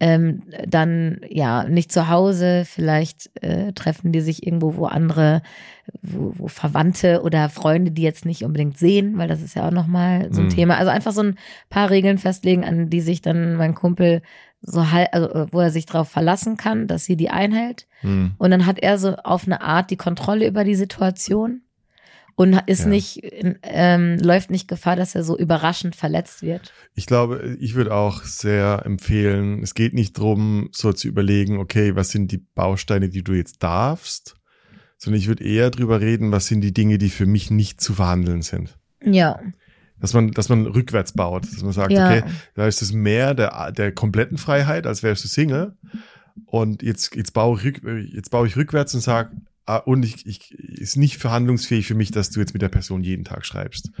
[0.00, 5.40] ähm, dann ja nicht zu Hause, vielleicht äh, treffen die sich irgendwo, wo andere,
[6.02, 9.72] wo, wo Verwandte oder Freunde, die jetzt nicht unbedingt sehen, weil das ist ja auch
[9.72, 10.50] nochmal so ein Mhm.
[10.50, 10.78] Thema.
[10.78, 11.38] Also einfach so ein
[11.70, 14.22] paar Regeln festlegen, an die sich dann mein Kumpel
[14.66, 17.86] so halt, also äh, wo er sich darauf verlassen kann, dass sie die einhält.
[18.00, 18.32] hm.
[18.38, 21.62] Und dann hat er so auf eine Art die Kontrolle über die Situation
[22.36, 22.88] und ist Ja.
[22.88, 23.20] nicht,
[23.62, 26.72] ähm, läuft nicht Gefahr, dass er so überraschend verletzt wird.
[26.94, 31.94] Ich glaube, ich würde auch sehr empfehlen, es geht nicht drum, so zu überlegen, okay,
[31.94, 34.36] was sind die Bausteine, die du jetzt darfst,
[34.98, 37.94] sondern ich würde eher drüber reden, was sind die Dinge, die für mich nicht zu
[37.94, 38.78] verhandeln sind.
[39.04, 39.38] Ja,
[40.00, 42.24] Dass man, dass man rückwärts baut, dass man sagt, ja, okay,
[42.54, 45.76] da ist es mehr der, der kompletten Freiheit, als wärst du Single.
[46.46, 47.80] Und jetzt, jetzt baue ich,
[48.12, 49.30] jetzt baue ich rückwärts und sag,
[49.66, 53.02] Ah, Und ich, ich ist nicht verhandlungsfähig für mich, dass du jetzt mit der Person
[53.02, 53.92] jeden Tag schreibst.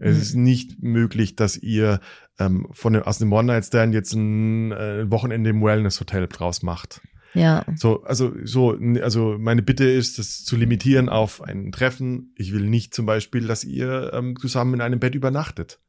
[0.00, 0.20] Es Mhm.
[0.22, 2.00] ist nicht möglich, dass ihr
[2.40, 7.02] ähm, von dem, aus dem One-Night-Stand jetzt ein äh, Wochenende im Wellness-Hotel draus macht.
[7.34, 12.32] Ja, So, also, so, also meine Bitte ist, das zu limitieren auf ein Treffen.
[12.36, 15.80] Ich will nicht zum Beispiel, dass ihr ähm, zusammen in einem Bett übernachtet.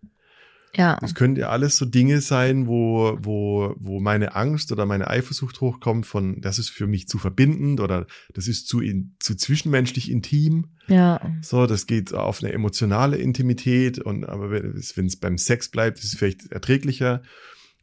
[0.75, 5.07] ja, Das können ja alles so Dinge sein, wo, wo, wo meine Angst oder meine
[5.09, 9.35] Eifersucht hochkommt von, das ist für mich zu verbindend oder das ist zu, in, zu
[9.35, 10.77] zwischenmenschlich intim.
[10.87, 15.37] ja, So, das geht auf eine emotionale Intimität und aber wenn es wenn es beim
[15.37, 17.21] Sex bleibt, ist es vielleicht erträglicher.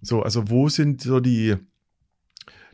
[0.02, 1.56] So, also wo sind so die,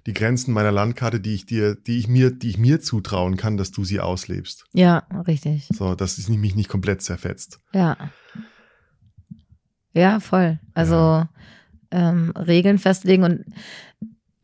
[0.06, 3.56] die Grenzen meiner Landkarte, die ich dir, die ich mir, die ich mir zutrauen kann,
[3.56, 4.64] dass du sie auslebst?
[4.72, 5.68] ja, richtig.
[5.72, 7.60] So, dass es mich nicht komplett zerfetzt.
[7.74, 7.96] Ja.
[9.92, 10.60] Ja, voll.
[10.74, 11.26] Also
[11.90, 13.44] ähm, Regeln festlegen und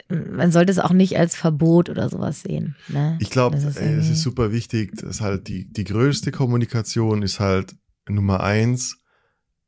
[0.08, 2.76] man sollte es auch nicht als Verbot oder sowas sehen.
[2.88, 3.16] Ne?
[3.20, 7.74] Ich glaube, es ist super wichtig, dass halt die, die größte Kommunikation ist halt
[8.08, 8.98] Nummer eins,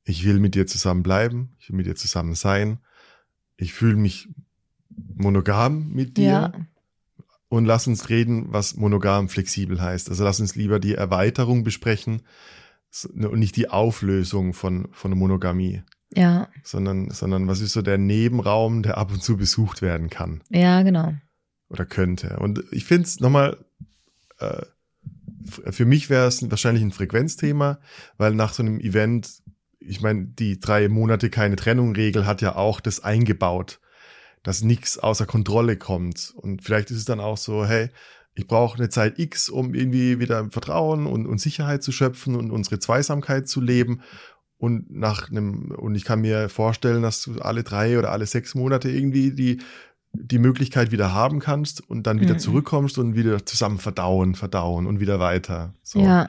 [0.04, 2.78] ich will mit dir zusammen bleiben, ich will mit dir zusammen sein,
[3.56, 4.28] ich fühle mich
[5.16, 6.52] monogam mit dir Ja,
[7.54, 10.08] und lass uns reden, was monogam flexibel heißt.
[10.10, 12.22] Also lass uns lieber die Erweiterung besprechen
[12.90, 15.82] s- und nicht die Auflösung von, von Monogamie,
[16.12, 20.42] ja, sondern, sondern was ist so der Nebenraum, der ab und zu besucht werden kann
[20.50, 21.12] ja, genau.
[21.68, 22.38] oder könnte.
[22.38, 23.56] Und ich finde es nochmal,
[24.38, 24.62] äh,
[25.44, 27.78] für mich wäre es wahrscheinlich ein Frequenzthema,
[28.16, 29.42] weil nach so einem Event,
[29.78, 33.80] ich meine, die drei Monate keine Trennung-Regel hat ja auch das eingebaut,
[34.44, 36.32] dass nichts außer Kontrolle kommt.
[36.36, 37.90] Und vielleicht ist es dann auch so, hey,
[38.34, 42.50] ich brauche eine Zeit X, um irgendwie wieder Vertrauen und, und Sicherheit zu schöpfen und
[42.52, 44.02] unsere Zweisamkeit zu leben.
[44.58, 48.54] Und nach einem, und ich kann mir vorstellen, dass du alle drei oder alle sechs
[48.54, 49.60] Monate irgendwie die,
[50.12, 52.38] die Möglichkeit wieder haben kannst und dann wieder Mhm.
[52.38, 55.74] zurückkommst und wieder zusammen verdauen, verdauen und wieder weiter.
[55.82, 56.00] So.
[56.00, 56.28] Ja,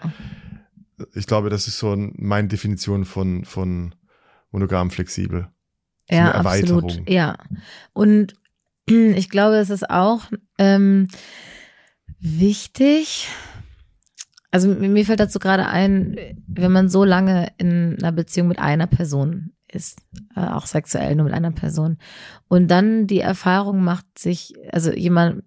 [1.13, 3.93] Ich glaube, das ist so ein, meine Definition von, von
[4.51, 5.49] monogam flexibel.
[6.09, 7.07] Ja, absolut.
[7.09, 7.37] Ja.
[7.93, 8.35] Und
[8.87, 10.23] ich glaube, es ist auch
[10.57, 11.07] ähm,
[12.19, 13.27] wichtig.
[14.51, 18.87] Also mir fällt dazu gerade ein, wenn man so lange in einer Beziehung mit einer
[18.87, 19.99] Person ist,
[20.35, 21.97] äh, auch sexuell nur mit einer Person,
[22.47, 25.43] und dann die Erfahrung macht, sich, also jemand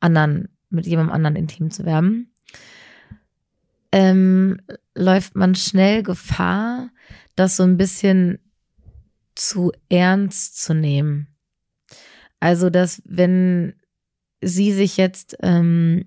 [0.00, 2.32] anderen, mit jemandem anderen intim zu werden,
[3.92, 4.60] ähm,
[4.94, 6.90] läuft man schnell Gefahr,
[7.34, 8.38] das so ein bisschen
[9.36, 11.28] zu ernst zu nehmen.
[12.40, 13.74] Also, dass wenn
[14.42, 16.04] sie sich jetzt ähm,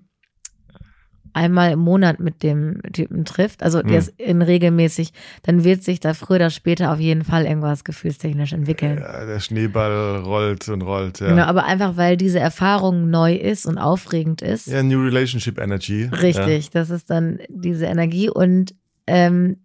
[1.32, 3.98] einmal im Monat mit dem Typen trifft, also der Hm.
[3.98, 5.12] ist in regelmäßig,
[5.42, 8.98] dann wird sich da früher oder später auf jeden Fall irgendwas gefühlstechnisch entwickeln.
[8.98, 11.28] Ja, der Schneeball rollt und rollt, ja.
[11.28, 14.66] Genau, aber einfach weil diese Erfahrung neu ist und aufregend ist.
[14.66, 16.04] Ja, New Relationship Energy.
[16.04, 18.74] Richtig, das ist dann diese Energie und
[19.06, 19.56] ähm,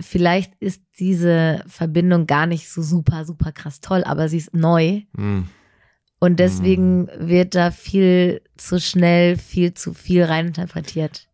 [0.00, 5.02] vielleicht ist diese Verbindung gar nicht so super, super krass toll, aber sie ist neu.
[5.16, 5.48] Hm.
[6.20, 11.28] und deswegen wird da viel zu schnell, viel zu viel reininterpretiert.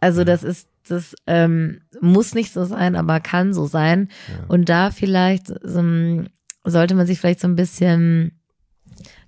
[0.00, 0.24] Also Ja.
[0.26, 4.08] das ist, das ähm, muss nicht so sein, aber kann so sein.
[4.28, 4.44] Ja.
[4.48, 6.28] Und da vielleicht ein-
[6.64, 8.40] sollte man sich vielleicht so ein bisschen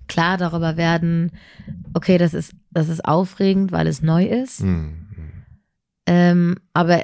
[0.07, 1.31] klar darüber werden,
[1.93, 4.61] okay, das ist, das ist aufregend, weil es neu ist.
[4.61, 5.07] Hm.
[5.15, 5.31] hm.
[6.07, 7.03] Ähm, aber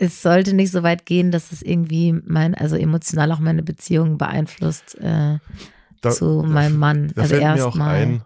[0.00, 4.18] es sollte nicht so weit gehen, dass es irgendwie mein, also emotional auch meine Beziehung
[4.18, 5.38] beeinflusst äh,
[6.00, 7.12] Da- zu da- meinem Mann.
[7.14, 8.22] Da also fällt mir auch ein,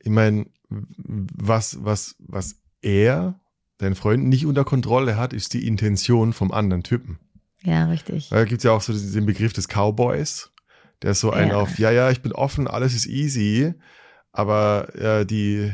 [0.00, 3.38] ich meine, was, was, was er,
[3.78, 7.18] dein Freund, nicht unter Kontrolle hat, ist die Intention vom anderen Typen.
[7.62, 8.30] Ja, richtig.
[8.30, 10.50] Da gibt's ja auch so den Begriff des Cowboys,
[11.02, 11.56] der ist so ein Ja.
[11.56, 13.74] auf, ja, ja, ich bin offen, alles ist easy,
[14.32, 15.72] aber äh, die,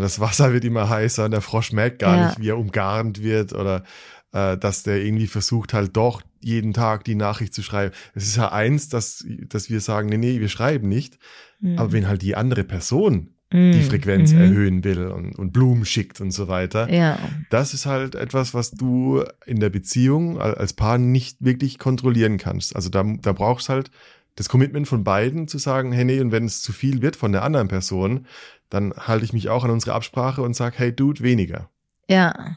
[0.00, 2.26] das Wasser wird immer heißer und der Frosch merkt gar Ja.
[2.26, 3.84] nicht, wie er umgarnt wird oder
[4.32, 7.94] äh, dass der irgendwie versucht halt doch jeden Tag die Nachricht zu schreiben.
[8.14, 11.18] Es ist ja eins, dass, dass wir sagen, nee, nee, wir schreiben nicht,
[11.60, 11.78] Mhm.
[11.78, 13.82] aber wenn halt die andere Person die Mhm.
[13.82, 14.38] Frequenz Mhm.
[14.40, 17.18] erhöhen will und, und Blumen schickt und so weiter, Ja,
[17.50, 22.38] das ist halt etwas, was du in der Beziehung al- als Paar nicht wirklich kontrollieren
[22.38, 22.74] kannst.
[22.74, 23.90] Also da, da brauchst halt
[24.36, 27.32] das Commitment von beiden zu sagen, hey, nee, und wenn es zu viel wird von
[27.32, 28.26] der anderen Person,
[28.70, 31.68] dann halte ich mich auch an unsere Absprache und sage, hey, Dude, weniger.
[32.08, 32.56] ja.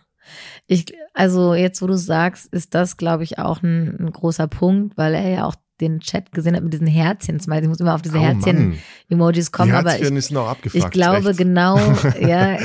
[0.65, 4.97] Ich, also jetzt, wo du sagst, ist das, glaube ich, auch ein, ein großer Punkt,
[4.97, 7.35] weil er ja auch den Chat gesehen hat mit diesen Herzchen.
[7.37, 10.83] Ich muss immer auf diese Oh, Herzchen-Emojis kommen, die aber ich, Herzchen ist auch abgefuckt.
[10.83, 11.37] Ich glaube echt.
[11.37, 11.77] genau,
[12.19, 12.57] ja,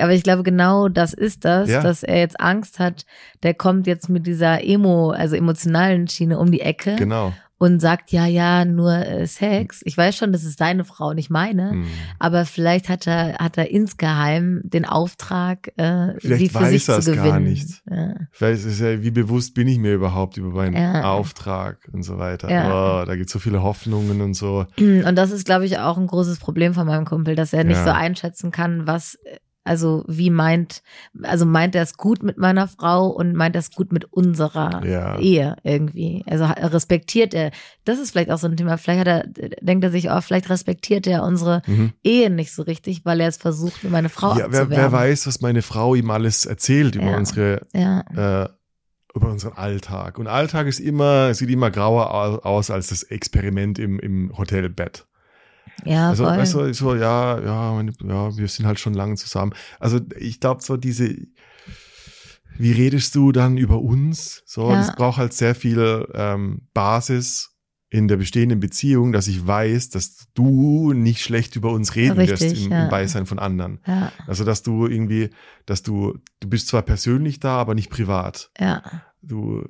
[0.00, 1.82] aber ich glaube genau, das ist das, Ja.
[1.82, 3.06] dass er jetzt Angst hat,
[3.44, 7.32] der kommt jetzt mit dieser Emo, also emotionalen Schiene um die Ecke Genau.
[7.58, 9.80] Und sagt, ja, ja, nur äh, Sex.
[9.84, 11.70] Ich weiß schon, das ist deine Frau, nicht meine.
[11.70, 11.86] Hm.
[12.18, 16.88] Aber vielleicht hat er, hat er insgeheim den Auftrag, äh, Vielleicht sie für weiß sich
[16.88, 17.44] er zu es gar gewinnen.
[17.44, 17.82] nicht.
[17.90, 18.14] Ja.
[18.30, 21.04] Vielleicht ist ja, wie bewusst bin ich mir überhaupt über meinen Ja.
[21.12, 22.50] Auftrag und so weiter.
[22.50, 23.02] Ja.
[23.02, 24.66] Oh, da gibt es so viele Hoffnungen und so.
[24.78, 27.82] Und das ist, glaube ich, auch ein großes Problem von meinem Kumpel, dass er nicht
[27.82, 29.18] so einschätzen kann, was,
[29.66, 30.82] also wie meint,
[31.22, 34.84] also meint er es gut mit meiner Frau und meint er es gut mit unserer
[34.84, 35.18] Ja.
[35.18, 36.24] Ehe irgendwie.
[36.26, 37.50] Also respektiert er,
[37.84, 39.26] das ist vielleicht auch so ein Thema, vielleicht hat er,
[39.60, 41.92] denkt er sich auch, vielleicht respektiert er unsere Mhm.
[42.04, 45.26] Ehe nicht so richtig, weil er es versucht, mit meiner Frau Ja, wer, wer weiß,
[45.26, 47.16] was meine Frau ihm alles erzählt über Ja.
[47.16, 48.00] unsere Ja,
[48.44, 48.48] äh,
[49.14, 50.18] über unseren Alltag.
[50.18, 55.06] Und Alltag ist immer, sieht immer grauer au- aus als das Experiment im, im Hotelbett.
[55.84, 56.44] Ja, Also, voll.
[56.68, 59.52] du, so, ja, ja, meine, ja, wir sind halt schon lange zusammen.
[59.80, 61.14] Also, ich glaube, so diese,
[62.58, 64.42] wie redest du dann über uns?
[64.46, 64.76] So, Ja.
[64.78, 67.52] das braucht halt sehr viel ähm, Basis
[67.88, 72.42] in der bestehenden Beziehung, dass ich weiß, dass du nicht schlecht über uns reden wirst
[72.42, 72.84] Richtig, im, ja.
[72.84, 73.80] im Beisein von anderen.
[73.86, 75.30] ja, Also, dass du irgendwie,
[75.66, 78.50] dass du, du bist zwar persönlich da, aber nicht privat.
[78.58, 78.82] ja,
[79.22, 79.64] Du,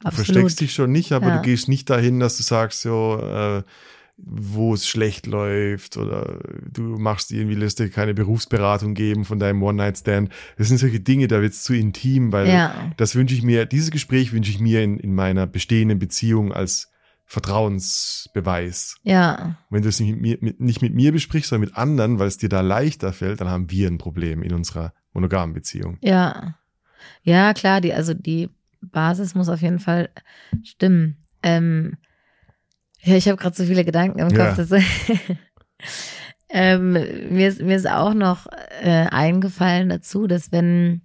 [0.00, 3.62] du versteckst dich schon nicht, aber du gehst nicht dahin, dass du sagst, so, äh,
[4.18, 6.40] wo es schlecht läuft oder
[6.72, 10.32] du machst irgendwie, lässt dir keine Berufsberatung geben von deinem One-Night-Stand.
[10.56, 13.66] Das sind solche Dinge, da wird es zu intim, weil Ja, das wünsche ich mir,
[13.66, 16.90] dieses Gespräch wünsche ich mir in, in meiner bestehenden Beziehung als
[17.26, 18.96] Vertrauensbeweis.
[19.02, 22.18] ja, Wenn du es nicht mit, mir, mit, nicht mit mir besprichst, sondern mit anderen,
[22.18, 25.98] weil es dir da leichter fällt, dann haben wir ein Problem in unserer monogamen Beziehung.
[26.00, 26.56] ja.
[27.22, 28.48] Ja, klar, die, also die
[28.80, 30.08] Basis muss auf jeden Fall
[30.64, 31.18] stimmen.
[31.42, 31.96] Ähm,
[33.06, 34.54] ja, ich habe gerade so viele Gedanken im Ja.
[34.54, 34.56] Kopf.
[34.56, 34.70] Dass,
[36.48, 38.46] ähm, mir, ist, mir ist auch noch
[38.82, 41.00] äh, eingefallen dazu, dass wenn,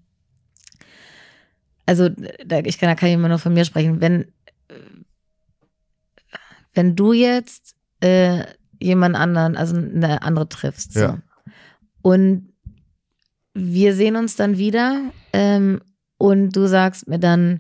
[1.85, 2.09] also
[2.45, 4.23] da, ich kann, da kann ich immer nur von mir sprechen, wenn,
[4.67, 4.73] äh,
[6.73, 8.43] wenn du jetzt äh,
[8.79, 11.17] jemand anderen, also eine andere triffst, so, Ja.
[12.01, 12.51] und
[13.53, 15.01] wir sehen uns dann wieder
[15.33, 15.81] ähm,
[16.17, 17.59] und du sagst mir dann,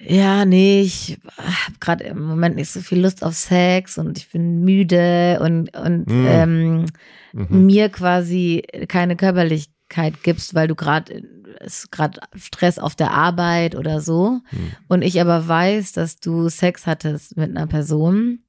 [0.00, 4.30] ja, nee, ich habe gerade im Moment nicht so viel Lust auf Sex und ich
[4.30, 6.26] bin müde und, und Mm.
[6.26, 6.86] ähm,
[7.32, 7.66] Mhm.
[7.66, 11.22] mir quasi keine Körperlichkeit gibst, weil du gerade
[11.60, 14.72] ist gerade Stress auf der Arbeit oder so Mhm.
[14.88, 18.40] und ich aber weiß, dass du Sex hattest mit einer Person,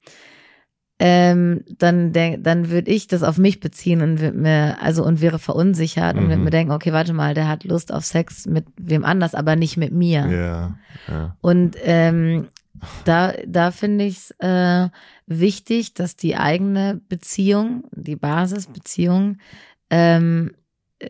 [1.01, 5.21] ähm, dann denk, dann würde ich das auf mich beziehen und würd mir also und
[5.21, 6.43] wäre verunsichert und würde Mhm.
[6.43, 9.77] mir denken, okay, warte mal, der hat Lust auf Sex mit wem anders, aber nicht
[9.77, 10.27] mit mir.
[10.27, 10.77] Ja,
[11.07, 11.35] ja.
[11.41, 12.47] Und ähm,
[13.05, 14.89] da, da finde ich es äh,
[15.25, 19.37] wichtig, dass die eigene Beziehung, die Basisbeziehung,
[19.89, 20.51] ähm,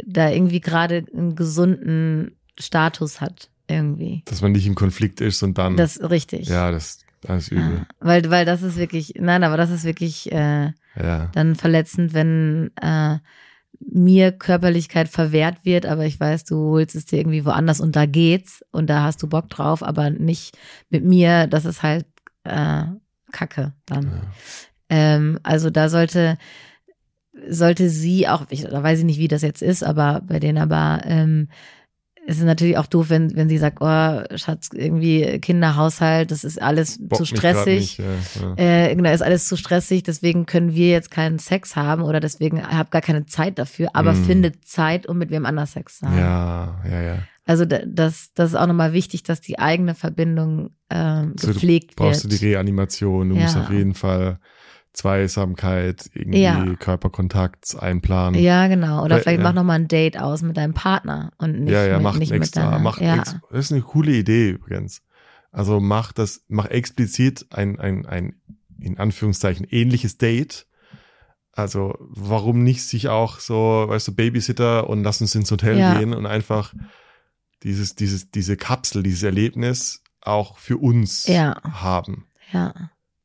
[0.05, 4.21] da irgendwie gerade einen gesunden Status hat, irgendwie.
[4.25, 5.77] Dass man nicht im Konflikt ist und dann.
[5.77, 6.47] Das ist richtig.
[6.47, 7.77] ja, das, das ist übel.
[7.77, 11.29] Ja, weil, weil das ist wirklich, nein, aber das ist wirklich äh, Ja.
[11.33, 13.17] dann verletzend, wenn äh,
[13.79, 18.05] mir Körperlichkeit verwehrt wird, aber ich weiß, du holst es dir irgendwie woanders und da
[18.05, 20.57] geht's und da hast du Bock drauf, aber nicht
[20.89, 22.05] mit mir, das ist halt
[22.43, 22.83] äh,
[23.31, 24.05] Kacke dann.
[24.05, 24.21] ja.
[24.89, 26.37] Ähm, also da sollte
[27.47, 30.57] sollte sie auch, ich, da weiß ich nicht, wie das jetzt ist, aber bei denen
[30.57, 31.47] aber ähm,
[32.29, 36.61] es ist natürlich auch doof, wenn, wenn sie sagt, oh, Schatz, irgendwie Kinderhaushalt, das ist
[36.61, 37.97] alles Bock zu stressig.
[37.97, 38.85] Nicht, ja, ja.
[38.89, 42.61] Äh, genau, ist alles zu stressig, deswegen können wir jetzt keinen Sex haben oder deswegen
[42.65, 44.25] habe gar keine Zeit dafür, aber Mm.
[44.25, 46.17] findet Zeit, um mit wem anders Sex zu haben.
[46.17, 47.17] ja, ja, ja.
[47.45, 51.53] Also da- das, das ist auch nochmal wichtig, dass die eigene Verbindung ähm, So, du
[51.53, 52.41] gepflegt Brauchst du wird.
[52.41, 53.63] die Reanimation, du musst Ja.
[53.63, 54.39] auf jeden Fall
[54.93, 56.65] Zweisamkeit, irgendwie Ja.
[56.75, 58.39] Körperkontakt einplanen.
[58.41, 59.03] ja, genau.
[59.03, 59.43] Oder Weil- vielleicht ja.
[59.43, 62.31] mach nochmal ein Date aus mit deinem Partner und nicht ja, ja, mit, macht nicht
[62.31, 63.17] extra, mit deiner, macht ja.
[63.17, 65.01] ex, das ist eine coole Idee übrigens.
[65.51, 68.35] Also mach das, mach explizit ein, ein, ein,
[68.79, 70.67] in Anführungszeichen, ähnliches Date.
[71.51, 75.97] Also, warum nicht sich auch so, weißt du, Babysitter und lass uns ins Hotel Ja.
[75.97, 76.73] gehen und einfach
[77.63, 81.57] dieses, dieses, diese Kapsel, dieses Erlebnis auch für uns Ja.
[81.63, 82.27] haben.
[82.53, 82.73] ja,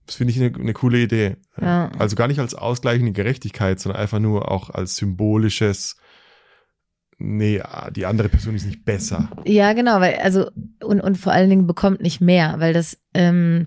[0.06, 1.36] Das finde ich eine, eine coole Idee.
[1.60, 1.90] Ja.
[1.98, 5.96] Also gar nicht als ausgleichende Gerechtigkeit, sondern einfach nur auch als symbolisches,
[7.18, 7.62] nee,
[7.94, 9.30] die andere Person ist nicht besser.
[9.44, 10.50] ja, genau, weil also
[10.82, 13.66] und und vor allen Dingen bekommt nicht mehr, weil das ähm,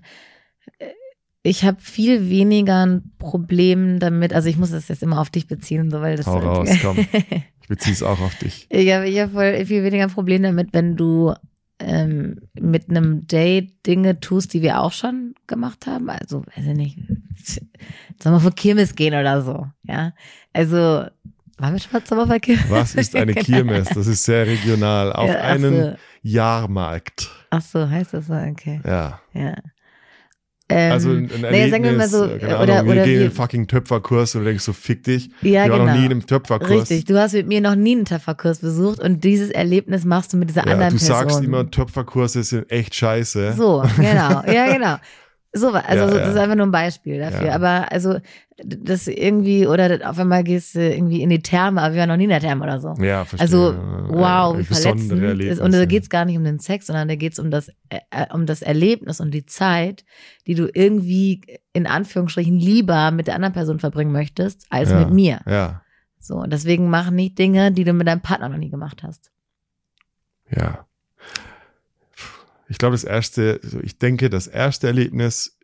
[1.42, 5.46] ich habe viel weniger ein Problem damit, also ich muss das jetzt immer auf dich
[5.46, 7.06] beziehen, so weil das Hau raus, komm.
[7.62, 8.66] Ich beziehe es auch auf dich.
[8.70, 11.34] Ich habe ich hab voll viel weniger ein Problem damit, wenn du
[11.78, 16.10] ähm, mit einem Date Dinge tust, die wir auch schon gemacht haben.
[16.10, 16.98] Also, weiß ich nicht,
[18.22, 20.12] sollen wir vor Kirmes gehen oder so, ja.
[20.52, 20.76] Also,
[21.58, 22.70] waren wir schon mal zum vor Kirmes?
[22.70, 23.88] Was ist eine Kirmes?
[23.88, 25.12] Das ist sehr regional.
[25.12, 25.96] Auf Ja, einen so.
[26.22, 27.30] Jahrmarkt.
[27.50, 28.80] Ach so, heißt das so, okay.
[28.84, 29.20] Ja.
[29.32, 29.54] Ja.
[30.70, 33.04] Ähm, Also ein, ein naja, sagen wir mal so, äh, keine oder, Ahnung, wir oder
[33.04, 35.30] gehen in wir, den fucking Töpferkurs und du denkst so, fick dich.
[35.40, 35.92] ja, ich war genau.
[35.92, 36.70] noch nie in einem Töpferkurs.
[36.90, 40.36] Richtig, du hast mit mir noch nie einen Töpferkurs besucht und dieses Erlebnis machst du
[40.36, 41.28] mit dieser Ja, anderen du Person.
[41.28, 43.54] sagst immer, Töpferkurse sind echt scheiße.
[43.56, 44.96] So, genau, ja, genau.
[45.58, 47.46] So, also Ja, so, das ist einfach nur ein Beispiel dafür.
[47.48, 47.54] Ja.
[47.54, 48.18] Aber also
[48.64, 52.16] das irgendwie, oder auf einmal gehst du irgendwie in die Therme, aber wir waren noch
[52.16, 52.94] nie in der Therme oder so.
[53.00, 53.40] Ja, verstehe.
[53.40, 55.60] Also, Ja, wow, ja, wie verletzend.
[55.60, 57.68] Und da geht es gar nicht um den Sex, sondern da geht es um das,
[57.88, 60.04] äh, äh, um das Erlebnis und die Zeit,
[60.46, 65.40] die du irgendwie in Anführungsstrichen lieber mit der anderen Person verbringen möchtest, als mit mir.
[65.46, 65.82] Ja,
[66.18, 69.30] So, und deswegen mach nicht Dinge, die du mit deinem Partner noch nie gemacht hast.
[70.50, 70.84] ja.
[72.68, 75.58] Ich glaube, das erste, also ich denke, das erste Erlebnis,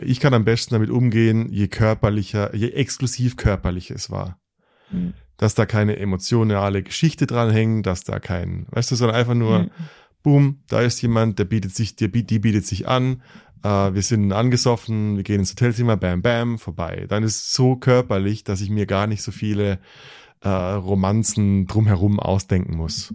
[0.00, 4.38] ich kann am besten damit umgehen, je körperlicher, je exklusiv körperlich es war.
[4.90, 5.14] Mhm.
[5.36, 9.70] Dass da keine emotionale Geschichte dranhängt, dass da kein, weißt du, sondern einfach nur, Mhm.
[10.22, 13.22] boom, da ist jemand, der bietet sich, der, die bietet sich an,
[13.62, 17.06] äh, wir sind angesoffen, wir gehen ins Hotelzimmer, bam, bam, vorbei.
[17.08, 19.80] Dann ist es so körperlich, dass ich mir gar nicht so viele
[20.40, 23.14] äh, Romanzen drumherum ausdenken muss.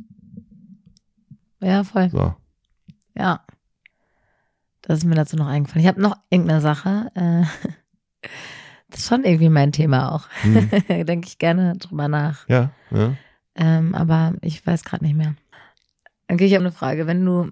[1.62, 2.10] Ja, voll.
[2.10, 2.36] So.
[3.18, 3.46] Ja.
[4.82, 5.82] Das ist mir dazu noch eingefallen.
[5.82, 7.12] Ich habe noch irgendeine Sache.
[7.16, 7.44] Äh,
[8.90, 10.28] das ist schon irgendwie mein Thema auch.
[10.42, 10.70] Hm.
[11.06, 12.48] Denke ich gerne drüber nach.
[12.50, 13.16] Ja, ja.
[13.56, 15.36] Ähm, aber ich weiß gerade nicht mehr.
[16.30, 17.08] Okay, ich habe eine Frage.
[17.08, 17.52] Wenn du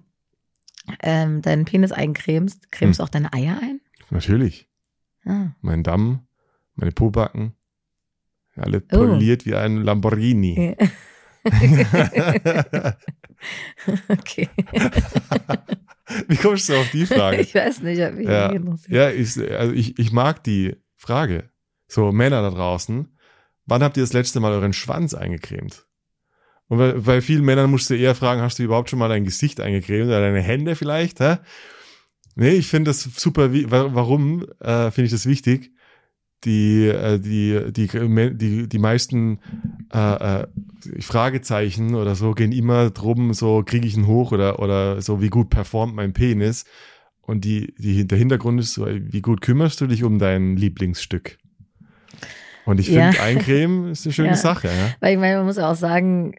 [1.02, 3.82] ähm, deinen Penis eincremst, cremst du auch deine Eier ein?
[4.10, 4.70] natürlich.
[5.26, 5.48] Ah.
[5.60, 6.26] Mein Damm,
[6.76, 7.52] meine Pobacken,
[8.56, 8.98] alle Oh.
[8.98, 10.78] poliert wie ein Lamborghini.
[14.10, 14.50] okay.
[16.28, 17.42] Wie kommst du auf die Frage?
[17.42, 18.54] Ich weiß nicht, ob mich Ja.
[18.88, 21.50] Ja, ich, also ich, ich mag die Frage.
[21.88, 23.18] So, Männer da draußen,
[23.66, 25.86] wann habt ihr das letzte Mal euren Schwanz eingecremt?
[26.68, 29.24] Und bei, bei vielen Männern musst du eher fragen, hast du überhaupt schon mal dein
[29.24, 31.20] Gesicht eingecremt oder deine Hände vielleicht?
[31.20, 31.38] Hä?
[32.36, 33.50] Nee, ich finde das super.
[33.52, 35.72] Warum äh, finde ich das wichtig?
[36.44, 37.88] Die, äh, die, die,
[38.38, 39.40] die, die meisten
[39.92, 40.48] äh, äh,
[41.00, 45.30] Fragezeichen oder so gehen immer drum, so kriege ich ihn hoch oder, oder so, wie
[45.30, 46.66] gut performt mein Penis.
[47.22, 51.38] Und die, die, der Hintergrund ist so, wie gut kümmerst du dich um dein Lieblingsstück?
[52.68, 53.12] Und ich Ja.
[53.12, 54.36] finde, Eincremen ist eine schöne Ja.
[54.36, 54.68] Sache.
[54.68, 54.94] Ja?
[55.00, 56.36] Weil ich meine, man muss auch sagen,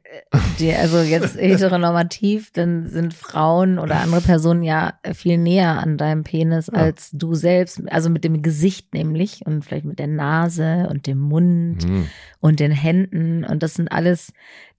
[0.58, 6.24] die, also jetzt heteronormativ, dann sind Frauen oder andere Personen ja viel näher an deinem
[6.24, 7.80] Penis als du selbst.
[7.90, 12.06] Also mit dem Gesicht nämlich und vielleicht mit der Nase und dem Mund Hm.
[12.40, 13.44] und den Händen.
[13.44, 14.32] Und das sind alles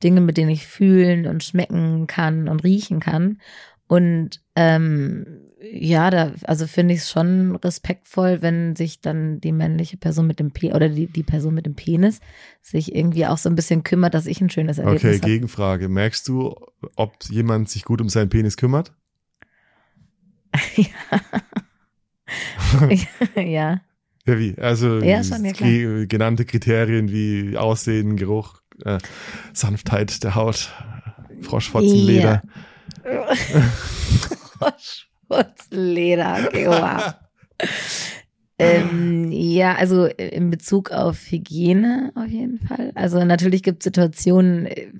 [0.04, 3.40] Dinge, mit denen ich fühlen und schmecken kann und riechen kann.
[3.88, 5.26] Und ähm,
[5.62, 10.40] ja, da, also finde ich es schon respektvoll, wenn sich dann die männliche Person mit
[10.40, 12.22] dem Pe oder die, die Person mit dem Penis
[12.62, 15.32] sich irgendwie auch so ein bisschen kümmert, dass ich ein schönes Erlebnis Okay, habe.
[15.32, 15.90] Gegenfrage.
[15.90, 16.56] Merkst du,
[16.96, 18.94] ob jemand sich gut um seinen Penis kümmert?
[23.36, 23.82] ja.
[24.26, 24.58] Ja, wie?
[24.58, 29.00] Also Ja, schon, ja, genannte Kriterien wie Aussehen, Geruch, äh,
[29.54, 30.74] Sanftheit der Haut,
[31.42, 32.44] Froschfotzenleder.
[34.60, 37.14] Schmutzleder, okay, wow.
[38.60, 42.92] ähm, ja, also in Bezug auf Hygiene auf jeden Fall.
[42.96, 44.92] Also natürlich gibt es Situationen, äh,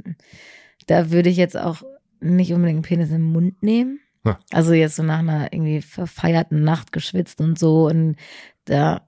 [0.88, 1.84] da würde ich jetzt auch
[2.20, 4.00] nicht unbedingt einen Penis im Mund nehmen.
[4.26, 4.40] Ja.
[4.52, 8.18] Also jetzt so nach einer irgendwie verfeierten Nacht geschwitzt und so und
[8.66, 9.08] da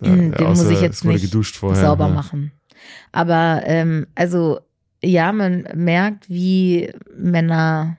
[0.00, 1.80] Mm, den muss ich jetzt nicht geduscht vorher.
[1.80, 2.14] sauber ja.
[2.14, 2.52] machen.
[3.12, 4.60] Aber ähm, also
[5.02, 7.96] ja, man merkt, wie Männer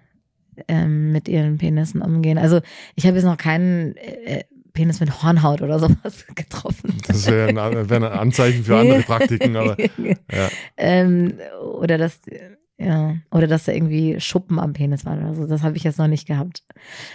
[0.67, 2.37] ähm, mit ihren Penissen umgehen.
[2.37, 2.61] Also
[2.95, 4.43] ich habe jetzt noch keinen äh,
[4.73, 6.95] Penis mit Hornhaut oder sowas getroffen.
[7.07, 10.49] Das wäre ein, wär ein Anzeichen für andere Praktiken, aber ja.
[10.77, 11.33] ähm,
[11.73, 12.19] oder dass
[12.77, 15.47] ja oder dass da irgendwie Schuppen am Penis waren oder so.
[15.47, 16.63] Das habe ich jetzt noch nicht gehabt.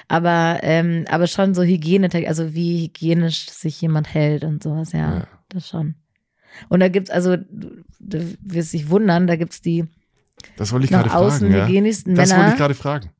[0.08, 4.92] Aber ähm, aber schon so Hygiene, also wie hygienisch sich jemand hält und sowas.
[4.92, 5.28] Ja, Ja.
[5.48, 5.94] das schon.
[6.68, 7.84] Und da gibt's also, du,
[8.42, 9.86] wirst dich wundern, da gibt's die
[10.56, 11.50] Das wollte ich gerade fragen.
[11.52, 11.66] Ja.
[11.66, 13.10] Das wollte ich gerade fragen.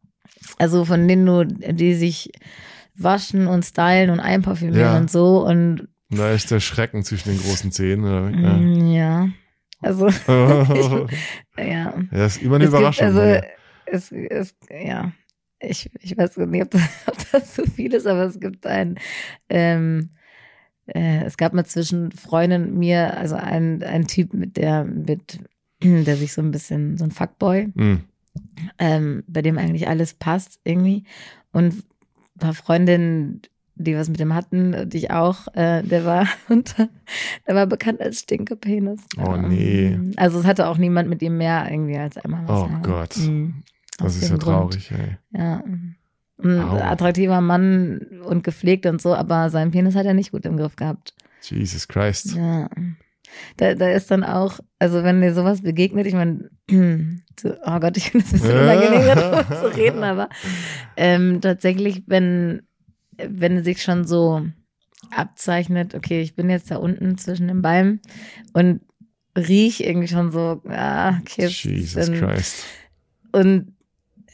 [0.59, 2.31] Also von denen du, die sich
[2.97, 4.97] waschen und stylen und einparfümieren Ja.
[4.99, 8.05] und so und da ist der Schrecken zwischen den großen Zähnen.
[8.05, 8.31] Oder?
[8.31, 9.29] mm, ja,
[9.81, 10.67] also Ja.
[11.59, 11.95] ja.
[12.13, 13.07] ja, ist immer eine Es gibt, Überraschung.
[13.07, 13.43] also, oder?
[13.87, 15.13] es, es, ja,
[15.61, 18.97] ich, ich weiß nicht, ob das, ob das so viel ist, aber es gibt ein,
[19.49, 20.11] ähm,
[20.87, 25.41] äh, es gab mal zwischen Freundin und mir, also ein, ein Typ, mit der, mit,
[25.83, 28.05] der sich so ein bisschen, so ein Fuckboy, Hm.
[28.79, 31.05] Ähm, bei dem eigentlich alles passt irgendwie.
[31.53, 33.43] Und ein paar Freundinnen,
[33.77, 36.89] die was mit dem hatten, und ich auch, äh, der war unter,
[37.47, 39.01] der war bekannt als Stinkepenis.
[39.19, 39.99] Oh, nee.
[40.17, 42.63] Also es hatte auch niemand mit ihm mehr irgendwie als einmal was.
[42.63, 42.79] Oh ja.
[42.81, 43.17] Gott.
[43.19, 43.63] Mhm.
[43.99, 44.43] Das Aus ist ja Grund.
[44.43, 45.17] traurig, ey.
[45.33, 45.63] Ja.
[46.43, 46.77] Ein Au.
[46.79, 50.75] attraktiver Mann und gepflegt und so, aber seinen Penis hat er nicht gut im Griff
[50.75, 51.15] gehabt.
[51.43, 52.35] Jesus Christ.
[52.35, 52.69] Ja.
[53.57, 58.11] Da, da ist dann auch, also wenn dir sowas begegnet, ich meine, oh Gott, ich
[58.11, 60.29] finde es ein bisschen unangenehm, darüber zu reden, aber
[60.97, 62.63] ähm, tatsächlich, wenn,
[63.17, 64.43] wenn sich schon so
[65.11, 68.01] abzeichnet, okay, ich bin jetzt da unten zwischen den Beinen
[68.53, 68.81] und
[69.37, 72.65] riech irgendwie schon so, ah, okay, Jesus Christ.
[73.33, 73.74] und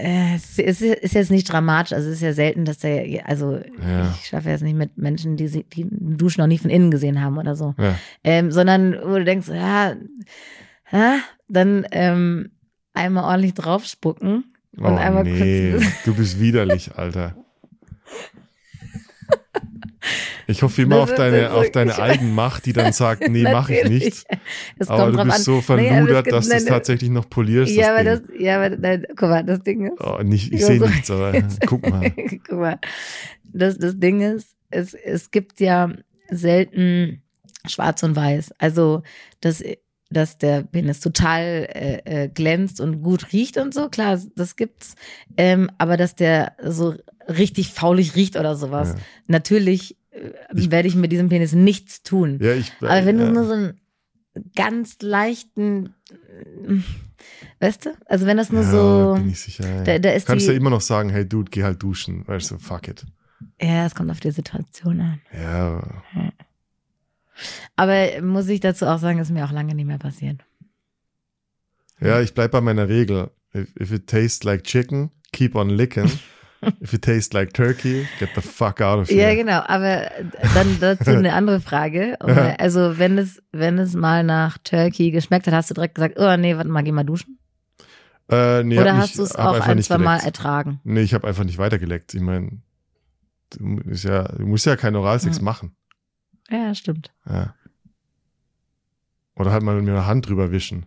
[0.03, 0.81] es ist,
[1.15, 4.11] jetzt nicht dramatisch, also es ist ja selten, dass der, also Ja.
[4.19, 6.91] ich schlafe jetzt nicht mit Menschen, die, sie- die einen Dusch noch nie von innen
[6.91, 7.95] gesehen haben oder so, Ja.
[8.25, 9.95] ähm, sondern wo du denkst, ja,
[10.93, 12.51] ja dann ähm,
[12.95, 14.45] einmal ordentlich draufspucken
[14.79, 15.85] Oh, und einmal nee, kurz.
[16.05, 17.35] du bist widerlich, Alter.
[20.47, 23.89] Ich hoffe immer Das auf deine, auf deine Eigenmacht, die dann sagt, nee, mache ich
[23.89, 24.25] nicht.
[24.79, 25.43] Es Aber du bist an.
[25.43, 27.75] so verludert, gibt- dass du es tatsächlich noch polierst.
[27.75, 28.41] Ja, aber das das, Ding.
[28.41, 30.01] ja, aber nein, guck mal, das Ding ist.
[30.01, 31.33] Oh, nicht, ich sehe so- nichts, aber
[31.67, 32.11] guck mal.
[32.49, 32.79] Guck mal.
[33.45, 35.93] Das, das Ding ist, es, es gibt ja
[36.31, 37.23] selten
[37.67, 38.53] schwarz und weiß.
[38.59, 39.03] Also,
[39.41, 39.63] dass,
[40.11, 44.95] dass der Penis total äh, äh, glänzt und gut riecht und so, klar, das gibt's.
[45.37, 46.95] Ähm, aber dass der so
[47.31, 49.01] richtig faulig riecht oder sowas, Ja.
[49.27, 52.39] natürlich äh, Ich- werde ich mit diesem Penis nichts tun.
[52.43, 53.27] Ja, ich, Aber wenn ja.
[53.27, 53.81] du nur so einen
[54.57, 56.75] ganz leichten, äh,
[57.61, 57.91] weißt du?
[58.07, 59.69] Also wenn das nur ja, so, bin ich sicher.
[59.69, 59.83] Ja.
[59.85, 62.27] da, da ist Kannst du immer noch sagen, hey Dude, geh halt duschen.
[62.27, 63.05] Weißt du, fuck it.
[63.61, 65.21] ja, es kommt auf die Situation an.
[65.33, 66.03] Ja,
[67.77, 70.41] Aber muss ich dazu auch sagen, ist mir auch lange nicht mehr passiert.
[72.01, 73.31] ja, ich bleib bei meiner Regel.
[73.55, 76.11] If, if it tastes like chicken, keep on licking.
[76.83, 79.29] if it tastes like turkey, get the fuck out of here.
[79.31, 79.63] Ja, genau.
[79.67, 80.11] Aber
[80.55, 82.21] dann dazu eine andere Frage.
[82.59, 86.37] Also wenn es, wenn es mal nach Turkey geschmeckt hat, hast du direkt gesagt, oh
[86.37, 87.39] nee, warte mal, geh mal duschen?
[88.31, 90.25] Äh, nee, Oder hast du es auch ein, zwei Mal geleckt.
[90.39, 90.81] ertragen?
[90.85, 92.15] Nee, ich habe einfach nicht weitergeleckt.
[92.15, 92.61] Ich meine,
[93.51, 95.45] du, ja, du musst ja keinen Oralsex Hm.
[95.45, 95.75] machen.
[96.49, 97.11] Ja, stimmt.
[97.29, 97.55] Ja.
[99.37, 100.87] Oder halt mal mit einer Hand drüber wischen.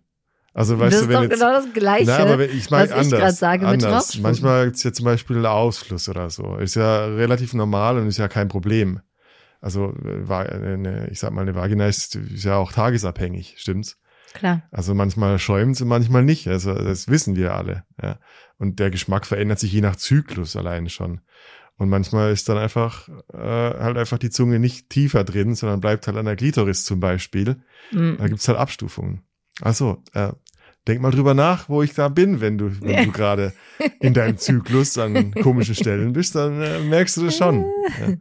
[0.54, 1.40] Also weißt das du, ist wenn doch jetzt.
[1.40, 2.06] genau das Gleiche.
[2.06, 3.20] Na, aber ich meine was ich anders.
[3.20, 3.92] grad sage mit anders.
[3.92, 4.22] draufspucken.
[4.24, 6.58] Manchmal gibt's ja zum Beispiel Ausfluss oder so.
[6.58, 9.02] Ist ja relativ normal und ist ja kein Problem.
[9.62, 13.98] Also, äh, eine, ich sag mal, eine Vagina ist, ist ja auch tagesabhängig, stimmt's?
[14.34, 14.64] Klar.
[14.72, 16.48] Also manchmal schäumt's und manchmal nicht.
[16.48, 17.86] Also das wissen wir alle.
[18.02, 18.20] Ja.
[18.58, 21.22] Und der Geschmack verändert sich je nach Zyklus allein schon.
[21.78, 26.08] Und manchmal ist dann einfach äh, halt einfach die Zunge nicht tiefer drin, sondern bleibt
[26.08, 27.64] halt an der Klitoris zum Beispiel.
[27.92, 28.18] Mhm.
[28.18, 29.24] Da gibt's halt Abstufungen.
[29.62, 30.32] Also, äh,
[30.88, 33.54] denk mal drüber nach, wo ich da bin, wenn du, wenn du gerade
[34.00, 37.66] in deinem Zyklus an komischen Stellen bist, dann äh, merkst du das schon.
[38.00, 38.16] Ja.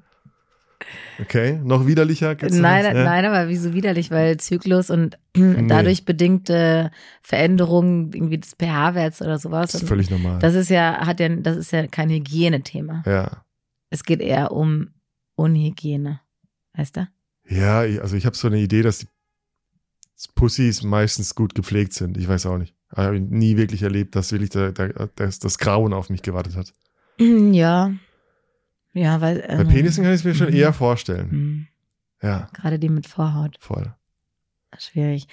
[1.21, 2.35] Okay, noch widerlicher?
[2.35, 2.85] Gibt's Nein?
[2.85, 3.05] Ja?
[3.05, 6.91] nein, aber wieso widerlich, weil Zyklus und dadurch bedingte
[7.23, 9.73] Veränderungen irgendwie des pH-Werts oder sowas.
[9.73, 10.39] Das ist völlig normal.
[10.39, 13.03] das ist ja, hat ja, das ist ja kein Hygienethema.
[13.07, 13.45] ja.
[13.91, 14.89] Es geht eher um
[15.37, 16.21] Unhygiene.
[16.75, 17.07] Weißt du?
[17.47, 19.07] Ja, also ich habe so eine Idee, dass die
[20.29, 22.17] Pussys meistens gut gepflegt sind.
[22.17, 22.75] Ich weiß auch nicht.
[22.91, 26.57] Ich habe nie wirklich erlebt, dass wirklich der, der, das, das Grauen auf mich gewartet
[26.57, 26.73] hat.
[27.53, 27.93] Ja.
[28.95, 29.39] Ja, weil.
[29.41, 30.57] Bei ähm, Penissen kann ich es mir schon mhm.
[30.57, 31.31] eher vorstellen.
[31.31, 31.67] hm,
[32.23, 33.57] Ja, Gerade die mit Vorhaut.
[33.61, 33.95] voll.
[34.79, 35.29] Schwierig.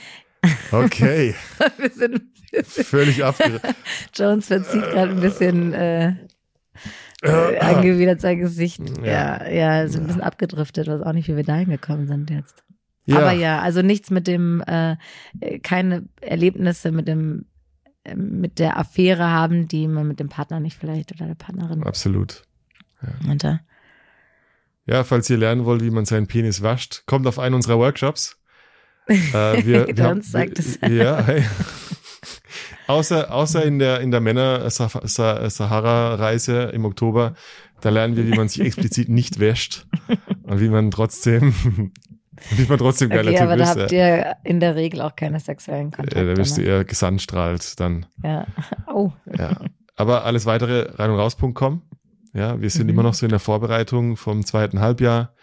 [0.72, 1.36] Okay,
[1.78, 2.22] Wir sind,
[2.52, 3.60] wir sind, völlig abge...
[4.14, 6.16] Jones verzieht gerade ein bisschen äh,
[7.22, 8.82] äh, angewidert sein Gesicht.
[9.04, 12.64] Ja, ja, so ein bisschen abgedriftet, weiß auch nicht, wie wir da hingekommen sind jetzt.
[13.18, 14.96] Aber ja, also nichts mit dem, äh,
[15.40, 17.46] äh, keine Erlebnisse mit dem,
[18.04, 21.84] äh, mit der Affäre haben, die man mit dem Partner nicht vielleicht oder der Partnerin
[21.84, 22.44] absolut.
[23.28, 23.62] hatte.
[24.86, 28.40] Ja, falls ihr lernen wollt, wie man seinen Penis wascht, kommt auf einen unserer Workshops.
[29.08, 29.18] Äh,
[29.66, 30.80] wir, wir haben, Uns sagt es.
[30.90, 31.44] Ja, hey.
[32.88, 37.36] außer, außer in der, in der Männer-Sahara-Reise im Oktober,
[37.82, 39.88] da lernen wir, wie man sich explizit nicht wäscht
[40.44, 41.54] und wie man trotzdem,
[42.52, 43.80] wie man trotzdem geiler Okay, aber Typ da ist.
[43.80, 44.16] habt ja.
[44.18, 46.20] ihr in der Regel auch keine sexuellen Kontakte.
[46.20, 46.68] Ja, da wirst du ne?
[46.68, 48.06] eher gesandstrahlt dann.
[48.24, 48.46] Ja.
[48.88, 49.12] Oh.
[49.38, 49.60] Ja.
[49.96, 51.82] Aber alles weitere rein und raus.com.
[52.34, 52.90] Ja, wir sind Mhm.
[52.94, 55.34] immer noch so in der Vorbereitung vom zweiten Halbjahr.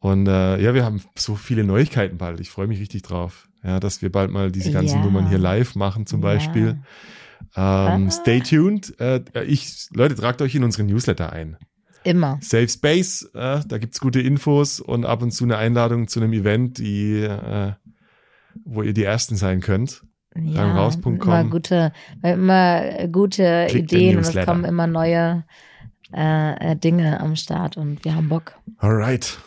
[0.00, 2.40] Und äh, ja, wir haben so viele Neuigkeiten bald.
[2.40, 3.48] Ich freue mich richtig drauf.
[3.62, 5.04] Ja, dass wir bald mal diese ganzen Ja.
[5.04, 6.24] Nummern hier live machen zum Ja.
[6.28, 6.68] Beispiel.
[6.68, 8.10] Ähm, Ah.
[8.10, 8.98] Stay tuned.
[9.00, 11.56] Äh, ich, Leute, tragt euch in unseren Newsletter ein.
[12.04, 12.38] Immer.
[12.40, 16.32] Safe Space, äh, da gibt's gute Infos und ab und zu eine Einladung zu einem
[16.32, 17.72] Event, die, äh,
[18.64, 20.02] wo ihr die Ersten sein könnt.
[20.34, 21.14] Ja, raus.com.
[21.20, 21.92] immer gute,
[22.22, 25.44] immer gute Klickt Ideen und es kommen immer neue
[26.14, 28.54] äh, äh, Dinge am Start und wir haben Bock.
[28.78, 29.38] Alright.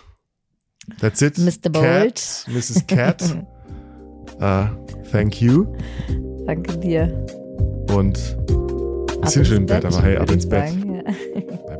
[0.99, 1.37] That's it.
[1.37, 1.69] Mr.
[1.69, 2.15] Bold.
[2.15, 2.87] Cat, Mrs.
[2.87, 3.23] Cat.
[4.39, 4.67] uh,
[5.11, 5.65] thank you.
[6.45, 7.25] Danke dir.
[7.91, 8.17] Und
[9.31, 10.69] schon im ins Bett, aber hey, ab ins Bett.
[10.69, 11.57] sagen, ja.
[11.67, 11.79] Bye